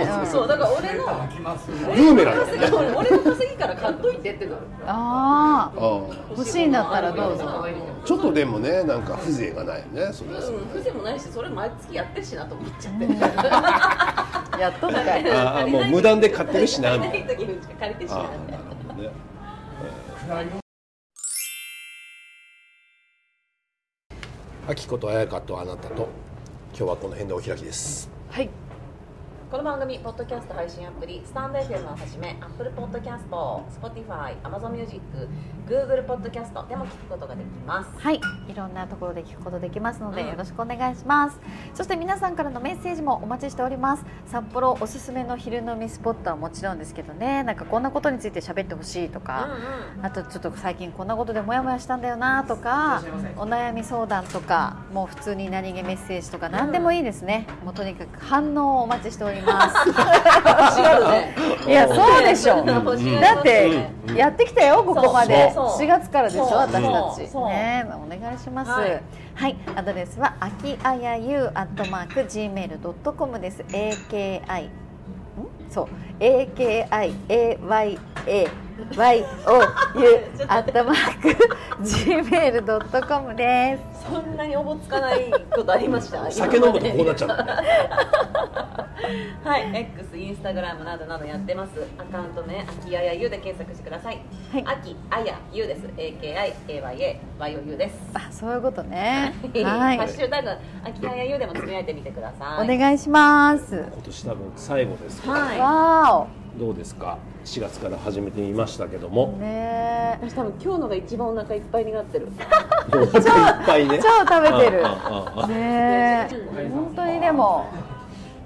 [0.02, 4.58] いなそうだから俺のブー俺の稼ぎから買っといてってなる。
[4.88, 6.02] あああ
[6.32, 7.44] 欲しいんだったらどうぞ。
[7.48, 7.68] あ
[8.04, 10.32] ちょっとでもねなんか風情がないよねそうん、
[10.74, 12.94] 風情もないしそれ毎月やってるしなと思っちゃっ
[14.56, 17.32] て、やっとんかいああもう無断で買ってるしなみたいな。
[17.34, 18.56] 足りない時に借りてるしなあみた。
[19.04, 19.12] いな
[20.32, 20.60] あなるほどね
[24.68, 26.08] あきこと綾香とあなたと
[26.70, 28.08] 今日はこの辺でお開きです。
[28.30, 28.50] はい。
[29.50, 33.28] この番組ポッドキャスト配信アプリスタンド FM をはじめ Apple Podcast、
[33.82, 35.02] Spotify、Amazon Music、
[35.68, 41.40] Google Podcast でも聞くことができますはい、いろんなところで聞くことできますので、よろしくお願いします。
[41.74, 44.06] そして皆さんからのメッセージもお待ちしております。
[44.28, 49.50] 札幌おすすめの昼飲みスポットはもちろんですけどね、なんかこんなことについて喋ってほしいとか、
[50.04, 53.02] あとちょっと最近こんなことでモヤモヤしたんだよなとか、
[53.36, 57.48] お悩み相談とか、もう普通に何気メッセージとか何でもいいですね。
[57.66, 59.39] もうとにかく反応をお待ちしております。
[59.40, 61.36] 違う ね
[61.68, 62.58] いやそうでしょ。
[62.66, 63.68] 欲しいだって
[64.08, 65.52] うんやってきたよここまで。
[65.54, 65.80] そうそう。
[65.82, 66.80] 4月からでしょ私た
[67.16, 67.36] ち。
[67.48, 68.72] ねお願いします。
[68.72, 73.64] ははいい、アドレスはあきあやゆアットマーク gmail.com です。
[73.70, 74.70] AKI ん？
[75.70, 75.88] そう
[78.26, 78.56] AKIAYAYOU
[80.48, 81.30] アットマーク
[81.82, 84.06] gmail.com です。
[84.12, 86.30] そんなにおぼつかないことありました？
[86.32, 87.30] 酒飲むとこうなっちゃう。
[89.44, 91.72] はい X インスタグラムなどなどやってます。
[91.98, 94.20] アカウント名あきあやゆで検索してください、
[94.52, 94.64] はい。
[94.66, 95.82] あきあやゆです。
[95.98, 97.96] AKIAYAYOU です。
[98.14, 99.34] あそういうことね。
[99.64, 99.96] は、はい。
[99.96, 100.56] いハッシュタグあ
[100.92, 102.76] きあやゆでもつぶやいてみてください。
[102.76, 103.76] お願いします。
[103.76, 105.60] 今年多分最後ですけど、はい。
[105.60, 107.18] わどうですか？
[107.50, 109.34] 4月から始めてみましたけども。
[109.34, 112.28] ーね私多分今日のが一番お腹いっぱいになってる。
[112.94, 114.00] お腹いっぱいね。
[114.00, 114.84] 超食べてる。
[115.48, 116.70] ねえ。
[116.70, 117.66] 本当にでも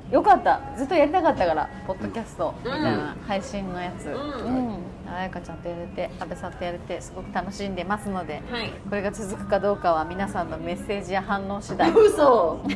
[0.10, 0.62] よかった。
[0.78, 2.54] ずっとやりたかったからポッドキャスト。
[2.64, 4.06] みたいな配信のやつ。
[4.06, 4.14] ん。
[4.14, 4.78] うん。
[5.06, 8.72] 彩香ちゃんとやれて安倍さんとやれてすごく楽しんでますのではい。
[8.90, 11.92] これが続くかどうかは皆さんのメッセージや反応次第。
[11.92, 12.62] 嘘。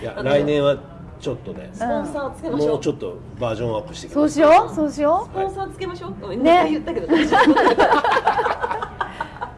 [0.00, 0.93] いや来年は
[1.24, 2.68] ちょっとねスポンサーつけましょう。
[2.68, 6.36] もうちょっとバージョンアップしてきそうしようそうしよスポンサーつけましょう。
[6.36, 6.64] ね。
[6.64, 7.06] ね言ったけど。
[7.06, 7.50] 大丈夫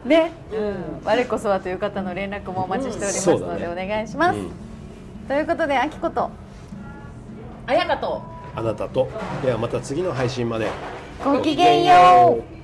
[0.05, 4.51] うね、うん、我こそはという方の連絡もお待ちしておりますのでお願いします、うん
[5.27, 6.31] ということであきこと。
[7.65, 8.23] あやかと。
[8.55, 9.09] あなたと。
[9.43, 10.69] ではまた次の配信まで。
[11.21, 12.56] ごきげんよう